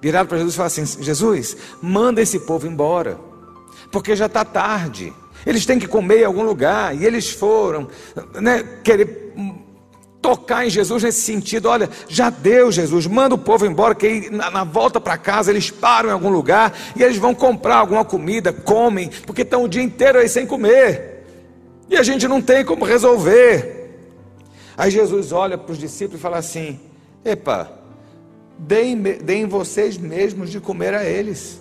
Viraram 0.00 0.26
para 0.26 0.38
Jesus 0.38 0.54
e 0.54 0.56
falaram 0.56 0.72
assim: 0.72 1.02
Jesus, 1.02 1.56
manda 1.82 2.22
esse 2.22 2.40
povo 2.40 2.66
embora, 2.66 3.18
porque 3.90 4.16
já 4.16 4.26
está 4.26 4.44
tarde. 4.44 5.12
Eles 5.44 5.66
têm 5.66 5.78
que 5.78 5.88
comer 5.88 6.20
em 6.20 6.24
algum 6.24 6.42
lugar. 6.42 6.96
E 6.96 7.04
eles 7.04 7.30
foram 7.30 7.88
né, 8.40 8.62
querer 8.82 9.21
tocar 10.22 10.64
em 10.64 10.70
Jesus 10.70 11.02
nesse 11.02 11.20
sentido. 11.20 11.68
Olha, 11.68 11.90
já 12.08 12.30
deu 12.30 12.70
Jesus, 12.70 13.06
manda 13.06 13.34
o 13.34 13.38
povo 13.38 13.66
embora, 13.66 13.94
que 13.94 14.30
na, 14.30 14.50
na 14.50 14.64
volta 14.64 15.00
para 15.00 15.18
casa 15.18 15.50
eles 15.50 15.70
param 15.70 16.08
em 16.08 16.12
algum 16.12 16.30
lugar 16.30 16.72
e 16.94 17.02
eles 17.02 17.16
vão 17.16 17.34
comprar 17.34 17.76
alguma 17.76 18.04
comida, 18.04 18.52
comem, 18.52 19.10
porque 19.26 19.42
estão 19.42 19.64
o 19.64 19.68
dia 19.68 19.82
inteiro 19.82 20.18
aí 20.18 20.28
sem 20.28 20.46
comer. 20.46 21.26
E 21.90 21.96
a 21.96 22.02
gente 22.02 22.28
não 22.28 22.40
tem 22.40 22.64
como 22.64 22.84
resolver. 22.84 23.90
Aí 24.76 24.90
Jesus 24.90 25.32
olha 25.32 25.58
para 25.58 25.72
os 25.72 25.78
discípulos 25.78 26.20
e 26.20 26.22
fala 26.22 26.38
assim: 26.38 26.80
Epa, 27.24 27.70
deem, 28.56 28.96
deem 29.02 29.46
vocês 29.46 29.98
mesmos 29.98 30.50
de 30.50 30.60
comer 30.60 30.94
a 30.94 31.04
eles. 31.04 31.60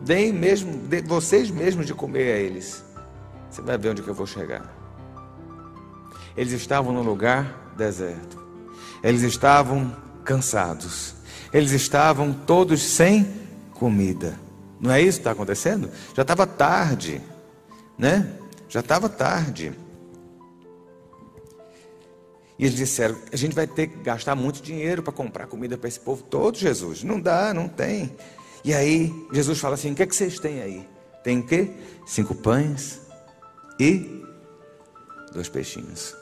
Deem 0.00 0.32
mesmo, 0.32 0.72
de, 0.88 1.00
vocês 1.02 1.50
mesmos 1.50 1.86
de 1.86 1.94
comer 1.94 2.32
a 2.32 2.38
eles. 2.38 2.84
Você 3.50 3.60
vai 3.60 3.76
ver 3.76 3.90
onde 3.90 4.02
que 4.02 4.08
eu 4.08 4.14
vou 4.14 4.26
chegar. 4.26 4.81
Eles 6.36 6.52
estavam 6.52 6.92
no 6.92 7.02
lugar 7.02 7.72
deserto. 7.76 8.40
Eles 9.02 9.22
estavam 9.22 9.94
cansados. 10.24 11.14
Eles 11.52 11.72
estavam 11.72 12.32
todos 12.32 12.82
sem 12.82 13.26
comida. 13.74 14.38
Não 14.80 14.90
é 14.90 15.00
isso 15.00 15.18
que 15.18 15.20
está 15.20 15.32
acontecendo? 15.32 15.90
Já 16.14 16.22
estava 16.22 16.46
tarde, 16.46 17.20
né? 17.98 18.32
Já 18.68 18.80
estava 18.80 19.08
tarde. 19.08 19.72
E 22.58 22.64
eles 22.64 22.76
disseram: 22.76 23.16
a 23.32 23.36
gente 23.36 23.54
vai 23.54 23.66
ter 23.66 23.88
que 23.88 23.98
gastar 23.98 24.34
muito 24.34 24.62
dinheiro 24.62 25.02
para 25.02 25.12
comprar 25.12 25.46
comida 25.46 25.76
para 25.76 25.88
esse 25.88 26.00
povo 26.00 26.22
todo, 26.22 26.56
Jesus. 26.56 27.02
Não 27.02 27.20
dá, 27.20 27.52
não 27.52 27.68
tem. 27.68 28.16
E 28.64 28.72
aí 28.72 29.12
Jesus 29.32 29.58
fala 29.58 29.74
assim: 29.74 29.92
o 29.92 29.94
que 29.94 30.02
é 30.02 30.06
que 30.06 30.16
vocês 30.16 30.38
têm 30.38 30.62
aí? 30.62 30.88
Tem 31.22 31.40
o 31.40 31.46
quê? 31.46 31.70
Cinco 32.06 32.34
pães 32.34 33.00
e 33.78 34.22
dois 35.32 35.48
peixinhos. 35.48 36.21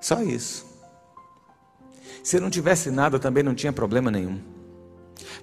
Só 0.00 0.22
isso. 0.22 0.66
Se 2.22 2.38
não 2.38 2.50
tivesse 2.50 2.90
nada, 2.90 3.18
também 3.18 3.42
não 3.42 3.54
tinha 3.54 3.72
problema 3.72 4.10
nenhum. 4.10 4.40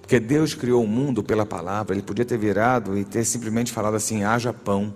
Porque 0.00 0.18
Deus 0.18 0.54
criou 0.54 0.82
o 0.82 0.88
mundo 0.88 1.22
pela 1.22 1.46
palavra, 1.46 1.94
Ele 1.94 2.02
podia 2.02 2.24
ter 2.24 2.38
virado 2.38 2.96
e 2.96 3.04
ter 3.04 3.24
simplesmente 3.24 3.72
falado 3.72 3.94
assim: 3.94 4.24
haja 4.24 4.52
pão 4.52 4.94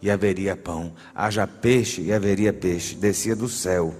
e 0.00 0.10
haveria 0.10 0.56
pão, 0.56 0.92
haja 1.14 1.46
peixe 1.46 2.02
e 2.02 2.12
haveria 2.12 2.52
peixe, 2.52 2.94
descia 2.94 3.36
do 3.36 3.48
céu. 3.48 3.94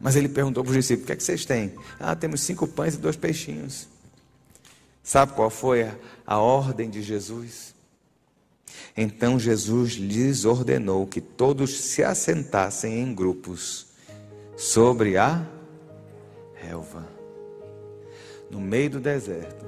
Mas 0.00 0.16
ele 0.16 0.28
perguntou 0.28 0.64
para 0.64 0.70
os 0.70 0.76
discípulos: 0.76 1.04
o 1.04 1.06
que 1.06 1.12
é 1.12 1.16
que 1.16 1.22
vocês 1.22 1.44
têm? 1.44 1.74
Ah, 1.98 2.16
temos 2.16 2.40
cinco 2.40 2.66
pães 2.66 2.94
e 2.94 2.98
dois 2.98 3.16
peixinhos. 3.16 3.86
Sabe 5.02 5.34
qual 5.34 5.50
foi 5.50 5.82
a, 5.82 5.94
a 6.26 6.38
ordem 6.38 6.88
de 6.88 7.02
Jesus? 7.02 7.69
Então 8.96 9.38
Jesus 9.38 9.92
lhes 9.92 10.44
ordenou 10.44 11.06
que 11.06 11.20
todos 11.20 11.70
se 11.70 12.02
assentassem 12.02 13.00
em 13.00 13.14
grupos 13.14 13.86
sobre 14.56 15.16
a 15.16 15.46
relva, 16.54 17.08
no 18.50 18.60
meio 18.60 18.90
do 18.90 19.00
deserto, 19.00 19.64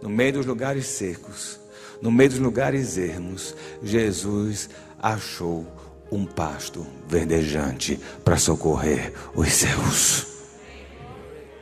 no 0.00 0.08
meio 0.08 0.34
dos 0.34 0.46
lugares 0.46 0.86
secos, 0.86 1.58
no 2.00 2.10
meio 2.10 2.30
dos 2.30 2.38
lugares 2.38 2.96
ermos. 2.96 3.54
Jesus 3.82 4.70
achou 4.98 5.66
um 6.10 6.24
pasto 6.24 6.86
verdejante 7.08 7.98
para 8.24 8.36
socorrer 8.36 9.12
os 9.34 9.52
seus. 9.52 10.26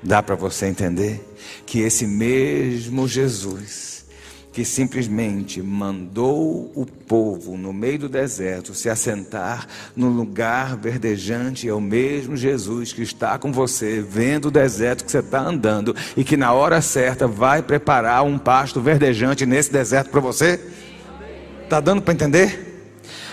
Dá 0.03 0.22
para 0.22 0.35
você 0.35 0.66
entender 0.66 1.24
que 1.64 1.81
esse 1.81 2.07
mesmo 2.07 3.07
Jesus 3.07 4.00
que 4.53 4.65
simplesmente 4.65 5.63
mandou 5.63 6.73
o 6.75 6.85
povo 6.85 7.57
no 7.57 7.73
meio 7.73 8.01
do 8.01 8.09
deserto 8.09 8.75
se 8.75 8.89
assentar 8.89 9.67
no 9.95 10.09
lugar 10.09 10.77
verdejante, 10.77 11.69
é 11.69 11.73
o 11.73 11.81
mesmo 11.81 12.37
Jesus 12.37 12.93
que 12.93 13.03
está 13.03 13.39
com 13.39 13.53
você, 13.53 14.01
vendo 14.01 14.47
o 14.47 14.51
deserto 14.51 15.05
que 15.05 15.11
você 15.11 15.21
está 15.21 15.41
andando 15.41 15.95
e 16.17 16.25
que 16.25 16.37
na 16.37 16.53
hora 16.53 16.81
certa 16.81 17.29
vai 17.29 17.63
preparar 17.63 18.25
um 18.25 18.39
pasto 18.39 18.81
verdejante 18.81 19.47
nesse 19.47 19.73
deserto 19.73 20.11
para 20.11 20.21
você? 20.21 20.61
Está 21.63 21.79
dando 21.79 22.03
para 22.03 22.13
entender? 22.13 22.67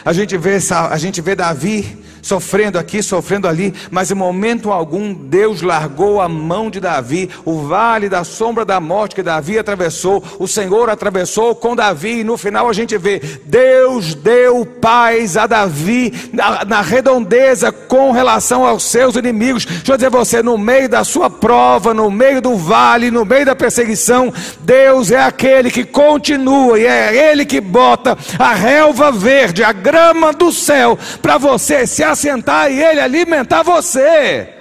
A 0.05 0.13
gente 0.13 0.37
vê, 0.37 0.57
a 0.71 0.97
gente 0.97 1.19
vê 1.19 1.35
Davi 1.35 1.97
sofrendo 2.27 2.77
aqui, 2.77 3.01
sofrendo 3.01 3.47
ali, 3.47 3.73
mas 3.89 4.11
em 4.11 4.15
momento 4.15 4.71
algum 4.71 5.13
Deus 5.13 5.61
largou 5.61 6.19
a 6.19 6.27
mão 6.27 6.69
de 6.69 6.79
Davi, 6.79 7.29
o 7.45 7.61
vale 7.61 8.09
da 8.09 8.23
sombra 8.25 8.65
da 8.65 8.81
morte 8.81 9.15
que 9.15 9.23
Davi 9.23 9.57
atravessou, 9.57 10.21
o 10.37 10.47
Senhor 10.47 10.89
atravessou 10.89 11.55
com 11.55 11.75
Davi, 11.75 12.19
e 12.19 12.23
no 12.23 12.37
final 12.37 12.69
a 12.69 12.73
gente 12.73 12.97
vê: 12.97 13.21
Deus 13.45 14.13
deu 14.13 14.65
paz 14.65 15.37
a 15.37 15.47
Davi 15.47 16.13
na, 16.33 16.65
na 16.65 16.81
redondeza 16.81 17.71
com 17.71 18.11
relação 18.11 18.65
aos 18.65 18.83
seus 18.83 19.15
inimigos. 19.15 19.65
Deixa 19.65 19.93
eu 19.93 19.97
dizer 19.97 20.09
você, 20.09 20.43
no 20.43 20.57
meio 20.57 20.89
da 20.89 21.05
sua 21.05 21.29
prova, 21.29 21.93
no 21.93 22.11
meio 22.11 22.41
do 22.41 22.57
vale, 22.57 23.09
no 23.09 23.23
meio 23.23 23.45
da 23.45 23.55
perseguição, 23.55 24.33
Deus 24.59 25.11
é 25.11 25.21
aquele 25.21 25.71
que 25.71 25.85
continua 25.85 26.77
e 26.77 26.85
é 26.85 27.31
Ele 27.31 27.45
que 27.45 27.61
bota 27.61 28.17
a 28.37 28.53
relva 28.53 29.11
verde, 29.11 29.63
a 29.63 29.71
grama 29.71 30.33
do 30.33 30.51
céu, 30.51 30.99
para 31.21 31.37
você 31.37 31.87
se 31.87 32.03
assentar 32.17 32.71
e 32.71 32.83
ele 32.83 32.99
alimentar 32.99 33.61
você. 33.61 34.55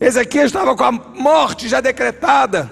Ezequiel 0.00 0.46
estava 0.46 0.76
com 0.76 0.84
a 0.84 0.92
morte 0.92 1.68
já 1.68 1.80
decretada, 1.80 2.70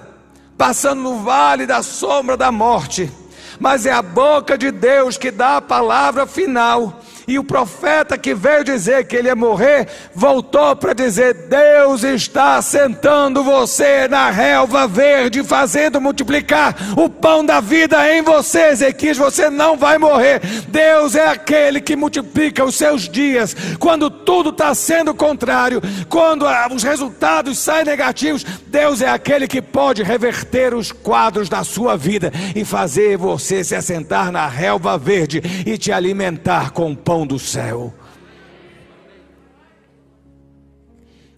passando 0.57 1.01
no 1.01 1.19
vale 1.19 1.67
da 1.67 1.83
sombra 1.83 2.37
da 2.37 2.51
morte, 2.51 3.11
mas 3.59 3.85
é 3.85 3.91
a 3.91 4.01
boca 4.01 4.57
de 4.57 4.71
Deus 4.71 5.17
que 5.17 5.29
dá 5.29 5.57
a 5.57 5.61
palavra 5.61 6.25
final. 6.25 7.01
E 7.29 7.37
o 7.37 7.43
profeta 7.43 8.17
que 8.17 8.33
veio 8.33 8.63
dizer 8.63 9.05
que 9.05 9.15
ele 9.15 9.27
ia 9.27 9.35
morrer, 9.35 9.87
voltou 10.15 10.75
para 10.75 10.93
dizer: 10.93 11.47
Deus 11.47 12.03
está 12.03 12.59
sentando 12.59 13.43
você 13.43 14.07
na 14.07 14.31
relva 14.31 14.87
verde, 14.87 15.43
fazendo 15.43 16.01
multiplicar 16.01 16.75
o 16.97 17.07
pão 17.07 17.45
da 17.45 17.59
vida 17.59 18.11
em 18.11 18.23
você, 18.23 18.69
Ezequias. 18.69 19.15
Você 19.15 19.47
não 19.47 19.77
vai 19.77 19.99
morrer. 19.99 20.41
Deus 20.69 21.13
é 21.13 21.27
aquele 21.27 21.79
que 21.79 21.95
multiplica 21.95 22.65
os 22.65 22.73
seus 22.73 23.07
dias. 23.07 23.55
Quando 23.77 24.09
tudo 24.09 24.49
está 24.49 24.73
sendo 24.73 25.13
contrário, 25.13 25.83
quando 26.09 26.47
os 26.73 26.81
resultados 26.81 27.59
saem 27.59 27.85
negativos, 27.85 28.43
Deus 28.65 29.03
é 29.03 29.07
aquele 29.07 29.47
que 29.47 29.61
pode 29.61 30.01
reverter 30.01 30.73
os 30.73 30.91
quadros 30.91 31.47
da 31.47 31.63
sua 31.63 31.95
vida 31.95 32.33
e 32.55 32.65
fazer 32.65 33.17
você 33.17 33.63
se 33.63 33.75
assentar 33.75 34.31
na 34.31 34.47
relva 34.47 34.97
verde 34.97 35.43
e 35.63 35.77
te 35.77 35.91
alimentar 35.91 36.71
com 36.71 36.95
pão 36.95 37.18
pão 37.19 37.27
do 37.27 37.37
céu. 37.37 37.93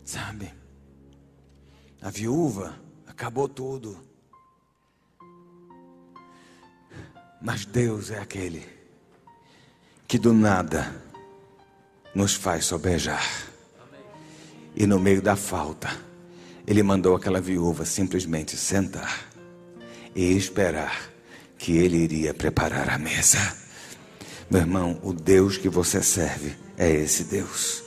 Sabe? 0.03 0.53
A 2.01 2.09
viúva 2.11 2.75
acabou 3.07 3.47
tudo. 3.49 3.97
Mas 7.41 7.65
Deus 7.65 8.11
é 8.11 8.19
aquele 8.19 8.63
que 10.07 10.19
do 10.19 10.33
nada 10.33 11.01
nos 12.13 12.35
faz 12.35 12.65
sobejar. 12.65 13.25
E 14.75 14.85
no 14.85 14.99
meio 14.99 15.21
da 15.21 15.35
falta, 15.35 15.89
ele 16.67 16.83
mandou 16.83 17.15
aquela 17.15 17.41
viúva 17.41 17.85
simplesmente 17.85 18.55
sentar 18.55 19.25
e 20.15 20.37
esperar 20.37 21.09
que 21.57 21.75
ele 21.77 21.97
iria 21.97 22.33
preparar 22.33 22.89
a 22.89 22.99
mesa. 22.99 23.39
Meu 24.51 24.59
irmão, 24.61 24.97
o 25.01 25.13
Deus 25.13 25.57
que 25.57 25.69
você 25.69 26.03
serve 26.03 26.53
é 26.77 26.91
esse 26.91 27.23
Deus. 27.23 27.83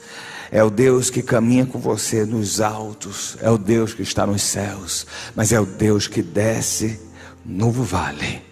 É 0.50 0.64
o 0.64 0.70
Deus 0.70 1.10
que 1.10 1.22
caminha 1.22 1.66
com 1.66 1.78
você 1.78 2.24
nos 2.24 2.60
altos, 2.60 3.36
é 3.42 3.50
o 3.50 3.58
Deus 3.58 3.92
que 3.92 4.02
está 4.02 4.26
nos 4.26 4.42
céus, 4.42 5.06
mas 5.36 5.52
é 5.52 5.60
o 5.60 5.66
Deus 5.66 6.06
que 6.06 6.22
desce 6.22 6.98
no 7.44 7.70
vale 7.70 8.42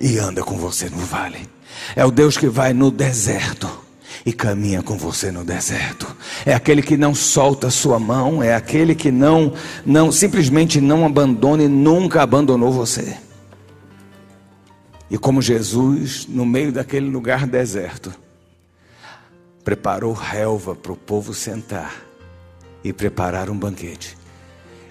e 0.00 0.18
anda 0.18 0.42
com 0.42 0.56
você 0.56 0.88
no 0.88 0.98
vale. 0.98 1.48
É 1.94 2.04
o 2.04 2.10
Deus 2.10 2.36
que 2.36 2.48
vai 2.48 2.72
no 2.72 2.90
deserto 2.90 3.68
e 4.24 4.32
caminha 4.32 4.82
com 4.82 4.96
você 4.96 5.30
no 5.30 5.44
deserto. 5.44 6.06
É 6.46 6.54
aquele 6.54 6.80
que 6.80 6.96
não 6.96 7.14
solta 7.14 7.70
sua 7.70 7.98
mão, 7.98 8.42
é 8.42 8.54
aquele 8.54 8.94
que 8.94 9.10
não 9.10 9.52
não 9.84 10.10
simplesmente 10.10 10.80
não 10.80 11.04
abandona 11.04 11.64
e 11.64 11.68
nunca 11.68 12.22
abandonou 12.22 12.72
você. 12.72 13.16
E 15.10 15.18
como 15.18 15.42
Jesus, 15.42 16.26
no 16.28 16.46
meio 16.46 16.70
daquele 16.70 17.08
lugar 17.10 17.46
deserto, 17.46 18.14
preparou 19.64 20.12
relva 20.12 20.74
para 20.74 20.92
o 20.92 20.96
povo 20.96 21.34
sentar 21.34 22.02
e 22.84 22.92
preparar 22.92 23.50
um 23.50 23.58
banquete. 23.58 24.19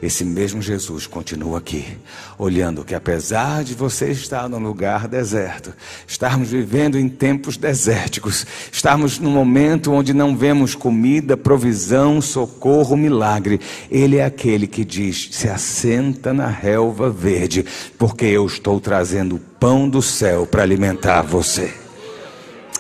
Esse 0.01 0.23
mesmo 0.23 0.61
Jesus 0.61 1.05
continua 1.05 1.57
aqui, 1.57 1.97
olhando 2.37 2.85
que 2.85 2.95
apesar 2.95 3.65
de 3.65 3.75
você 3.75 4.11
estar 4.11 4.47
num 4.47 4.59
lugar 4.59 5.09
deserto, 5.09 5.73
estarmos 6.07 6.49
vivendo 6.49 6.97
em 6.97 7.09
tempos 7.09 7.57
desérticos, 7.57 8.45
estarmos 8.71 9.19
num 9.19 9.31
momento 9.31 9.91
onde 9.91 10.13
não 10.13 10.37
vemos 10.37 10.73
comida, 10.73 11.35
provisão, 11.35 12.21
socorro, 12.21 12.95
milagre, 12.95 13.59
Ele 13.91 14.17
é 14.17 14.23
aquele 14.23 14.67
que 14.67 14.85
diz: 14.85 15.29
se 15.31 15.49
assenta 15.49 16.33
na 16.33 16.47
relva 16.47 17.09
verde, 17.09 17.65
porque 17.97 18.25
eu 18.25 18.45
estou 18.45 18.79
trazendo 18.79 19.35
o 19.35 19.39
pão 19.39 19.89
do 19.89 20.01
céu 20.01 20.47
para 20.47 20.63
alimentar 20.63 21.23
você. 21.23 21.73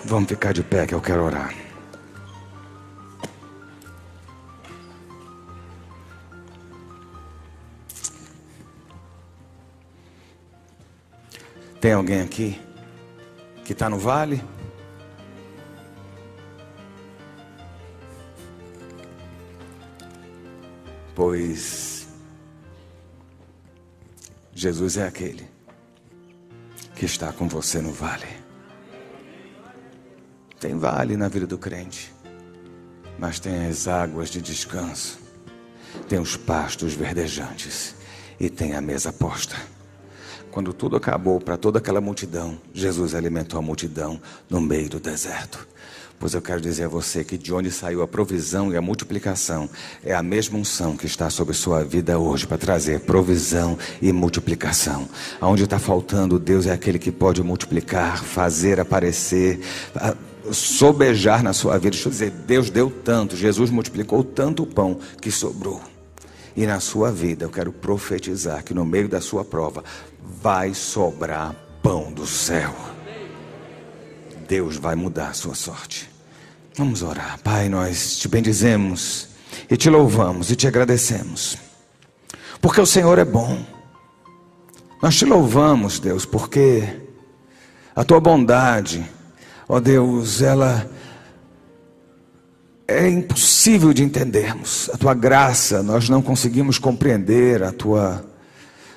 Vamos 0.05 0.29
ficar 0.29 0.53
de 0.53 0.63
pé 0.63 0.87
que 0.87 0.95
eu 0.95 1.01
quero 1.01 1.25
orar. 1.25 1.68
Tem 11.81 11.93
alguém 11.93 12.21
aqui 12.21 12.59
que 13.63 13.71
está 13.71 13.89
no 13.89 13.97
vale? 13.97 14.43
Pois 21.15 22.07
Jesus 24.53 24.97
é 24.97 25.07
aquele 25.07 25.47
que 26.95 27.05
está 27.05 27.31
com 27.31 27.47
você 27.47 27.79
no 27.79 27.93
vale. 27.93 28.27
Tem 30.59 30.77
vale 30.77 31.15
na 31.15 31.29
vida 31.29 31.47
do 31.47 31.57
crente, 31.57 32.13
mas 33.17 33.39
tem 33.39 33.67
as 33.67 33.87
águas 33.87 34.29
de 34.29 34.41
descanso, 34.41 35.17
tem 36.09 36.19
os 36.19 36.35
pastos 36.35 36.93
verdejantes 36.93 37.95
e 38.37 38.49
tem 38.49 38.75
a 38.75 38.81
mesa 38.81 39.13
posta. 39.13 39.78
Quando 40.51 40.73
tudo 40.73 40.95
acabou 40.95 41.39
para 41.39 41.57
toda 41.57 41.79
aquela 41.79 42.01
multidão, 42.01 42.57
Jesus 42.73 43.13
alimentou 43.13 43.59
a 43.59 43.61
multidão 43.61 44.19
no 44.49 44.59
meio 44.59 44.89
do 44.89 44.99
deserto. 44.99 45.67
Pois 46.19 46.33
eu 46.33 46.41
quero 46.41 46.59
dizer 46.59 46.83
a 46.83 46.87
você 46.89 47.23
que 47.23 47.37
de 47.37 47.53
onde 47.53 47.71
saiu 47.71 48.01
a 48.01 48.07
provisão 48.07 48.73
e 48.73 48.75
a 48.75 48.81
multiplicação 48.81 49.69
é 50.03 50.13
a 50.13 50.21
mesma 50.21 50.59
unção 50.59 50.97
que 50.97 51.05
está 51.05 51.29
sobre 51.29 51.53
sua 51.53 51.81
vida 51.85 52.19
hoje 52.19 52.45
para 52.45 52.57
trazer 52.57 52.99
provisão 53.01 53.77
e 54.01 54.11
multiplicação. 54.11 55.07
Aonde 55.39 55.63
está 55.63 55.79
faltando, 55.79 56.37
Deus 56.37 56.65
é 56.65 56.73
aquele 56.73 56.99
que 56.99 57.11
pode 57.11 57.41
multiplicar, 57.41 58.21
fazer 58.21 58.81
aparecer, 58.81 59.61
sobejar 60.51 61.41
na 61.41 61.53
sua 61.53 61.77
vida. 61.77 61.91
Deixa 61.91 62.09
eu 62.09 62.11
dizer, 62.11 62.31
Deus 62.31 62.69
deu 62.69 62.91
tanto, 62.91 63.37
Jesus 63.37 63.69
multiplicou 63.69 64.21
tanto 64.21 64.63
o 64.63 64.67
pão 64.67 64.99
que 65.21 65.31
sobrou. 65.31 65.81
E 66.59 66.67
na 66.67 66.81
sua 66.81 67.09
vida, 67.09 67.45
eu 67.45 67.49
quero 67.49 67.71
profetizar 67.71 68.61
que 68.65 68.73
no 68.73 68.83
meio 68.83 69.07
da 69.07 69.21
sua 69.21 69.45
prova 69.45 69.81
vai 70.21 70.73
sobrar 70.73 71.55
pão 71.81 72.11
do 72.11 72.27
céu. 72.27 72.75
Deus 74.45 74.75
vai 74.75 74.93
mudar 74.93 75.29
a 75.29 75.33
sua 75.33 75.55
sorte. 75.55 76.11
Vamos 76.75 77.01
orar. 77.01 77.39
Pai, 77.41 77.69
nós 77.69 78.17
te 78.17 78.27
bendizemos 78.27 79.29
e 79.69 79.77
te 79.77 79.89
louvamos 79.89 80.51
e 80.51 80.55
te 80.57 80.67
agradecemos. 80.67 81.55
Porque 82.59 82.81
o 82.81 82.85
Senhor 82.85 83.17
é 83.17 83.23
bom. 83.23 83.65
Nós 85.01 85.15
te 85.15 85.23
louvamos, 85.23 85.97
Deus, 85.97 86.25
porque 86.25 86.83
a 87.95 88.03
tua 88.03 88.19
bondade, 88.19 89.09
ó 89.65 89.79
Deus, 89.79 90.41
ela 90.41 90.91
é 92.89 93.07
impossível 93.07 93.93
de 93.93 94.03
entendermos. 94.03 94.89
A 94.93 94.97
tua 94.97 95.13
graça, 95.13 95.83
nós 95.83 96.09
não 96.09 96.21
conseguimos 96.21 96.79
compreender 96.79 97.63
a 97.63 97.71
tua 97.71 98.25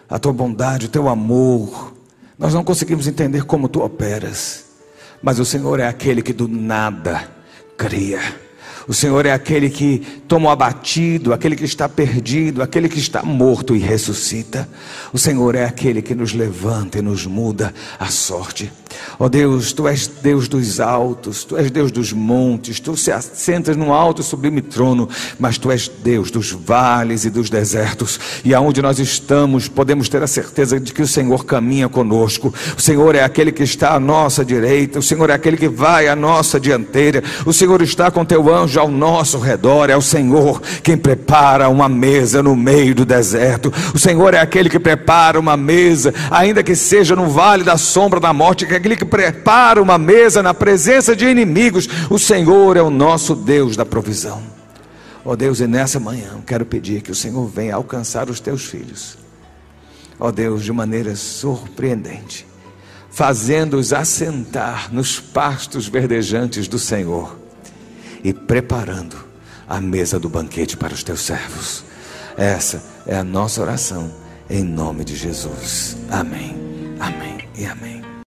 a 0.08 0.18
tua 0.18 0.32
bondade, 0.32 0.86
o 0.86 0.88
teu 0.90 1.08
amor. 1.08 1.94
Nós 2.38 2.52
não 2.52 2.62
conseguimos 2.62 3.06
entender 3.06 3.44
como 3.44 3.66
tu 3.68 3.80
operas. 3.82 4.64
Mas 5.22 5.38
o 5.38 5.44
Senhor 5.44 5.80
é 5.80 5.86
aquele 5.86 6.20
que 6.20 6.34
do 6.34 6.46
nada 6.46 7.30
cria. 7.78 8.20
O 8.86 8.92
Senhor 8.92 9.24
é 9.24 9.32
aquele 9.32 9.70
que 9.70 10.00
toma 10.26 10.48
o 10.48 10.52
abatido, 10.52 11.32
aquele 11.32 11.56
que 11.56 11.64
está 11.64 11.88
perdido, 11.88 12.62
aquele 12.62 12.88
que 12.88 12.98
está 12.98 13.22
morto 13.22 13.76
e 13.76 13.78
ressuscita. 13.78 14.68
O 15.12 15.18
Senhor 15.18 15.54
é 15.54 15.64
aquele 15.64 16.02
que 16.02 16.14
nos 16.14 16.34
levanta 16.34 16.98
e 16.98 17.02
nos 17.02 17.24
muda 17.24 17.72
a 17.98 18.06
sorte. 18.06 18.70
Ó 19.18 19.26
oh 19.26 19.28
Deus, 19.28 19.72
tu 19.72 19.86
és 19.86 20.06
Deus 20.06 20.48
dos 20.48 20.80
altos, 20.80 21.44
tu 21.44 21.56
és 21.56 21.70
Deus 21.70 21.92
dos 21.92 22.12
montes, 22.12 22.80
tu 22.80 22.96
se 22.96 23.12
assentas 23.12 23.76
num 23.76 23.92
alto 23.92 24.20
e 24.20 24.24
sublime 24.24 24.60
trono, 24.60 25.08
mas 25.38 25.58
tu 25.58 25.70
és 25.70 25.88
Deus 25.88 26.30
dos 26.30 26.50
vales 26.50 27.24
e 27.24 27.30
dos 27.30 27.50
desertos. 27.50 28.18
E 28.44 28.54
aonde 28.54 28.80
nós 28.82 28.98
estamos, 28.98 29.68
podemos 29.68 30.08
ter 30.08 30.22
a 30.22 30.26
certeza 30.26 30.80
de 30.80 30.92
que 30.92 31.02
o 31.02 31.06
Senhor 31.06 31.44
caminha 31.44 31.88
conosco. 31.88 32.52
O 32.76 32.80
Senhor 32.80 33.14
é 33.14 33.22
aquele 33.22 33.52
que 33.52 33.62
está 33.62 33.94
à 33.94 34.00
nossa 34.00 34.44
direita, 34.44 34.98
o 34.98 35.02
Senhor 35.02 35.30
é 35.30 35.34
aquele 35.34 35.56
que 35.56 35.68
vai 35.68 36.08
à 36.08 36.16
nossa 36.16 36.58
dianteira. 36.58 37.22
O 37.44 37.52
Senhor 37.52 37.80
está 37.82 38.10
com 38.10 38.24
teu 38.24 38.52
anjo 38.52 38.80
ao 38.80 38.88
nosso 38.88 39.38
redor, 39.38 39.90
é 39.90 39.96
o 39.96 40.02
Senhor 40.02 40.60
quem 40.82 40.96
prepara 40.96 41.68
uma 41.68 41.88
mesa 41.88 42.42
no 42.42 42.56
meio 42.56 42.94
do 42.94 43.04
deserto. 43.04 43.72
O 43.94 43.98
Senhor 43.98 44.34
é 44.34 44.40
aquele 44.40 44.70
que 44.70 44.78
prepara 44.78 45.38
uma 45.38 45.56
mesa, 45.56 46.14
ainda 46.30 46.62
que 46.62 46.74
seja 46.74 47.14
no 47.14 47.28
vale 47.28 47.64
da 47.64 47.76
sombra 47.76 48.18
da 48.18 48.32
morte, 48.32 48.66
que 48.66 48.74
é 48.74 48.76
aquele 48.76 48.96
que 49.02 49.04
prepara 49.04 49.82
uma 49.82 49.98
mesa 49.98 50.42
na 50.42 50.54
presença 50.54 51.16
de 51.16 51.26
inimigos. 51.26 51.88
O 52.08 52.18
Senhor 52.18 52.76
é 52.76 52.82
o 52.82 52.90
nosso 52.90 53.34
Deus 53.34 53.76
da 53.76 53.84
provisão. 53.84 54.42
Ó 55.24 55.32
oh 55.32 55.36
Deus, 55.36 55.60
e 55.60 55.66
nessa 55.66 55.98
manhã 55.98 56.30
eu 56.34 56.42
quero 56.42 56.64
pedir 56.64 57.02
que 57.02 57.10
o 57.10 57.14
Senhor 57.14 57.46
venha 57.48 57.74
alcançar 57.74 58.30
os 58.30 58.38
teus 58.38 58.64
filhos. 58.64 59.18
Ó 60.18 60.28
oh 60.28 60.32
Deus, 60.32 60.62
de 60.62 60.72
maneira 60.72 61.16
surpreendente, 61.16 62.46
fazendo-os 63.10 63.92
assentar 63.92 64.92
nos 64.92 65.18
pastos 65.18 65.88
verdejantes 65.88 66.68
do 66.68 66.78
Senhor 66.78 67.36
e 68.22 68.32
preparando 68.32 69.16
a 69.68 69.80
mesa 69.80 70.18
do 70.18 70.28
banquete 70.28 70.76
para 70.76 70.94
os 70.94 71.02
teus 71.02 71.20
servos. 71.20 71.84
Essa 72.36 72.82
é 73.06 73.16
a 73.16 73.24
nossa 73.24 73.60
oração, 73.60 74.12
em 74.48 74.62
nome 74.62 75.04
de 75.04 75.16
Jesus. 75.16 75.96
Amém, 76.10 76.56
amém 77.00 77.48
e 77.56 77.64
amém. 77.64 78.01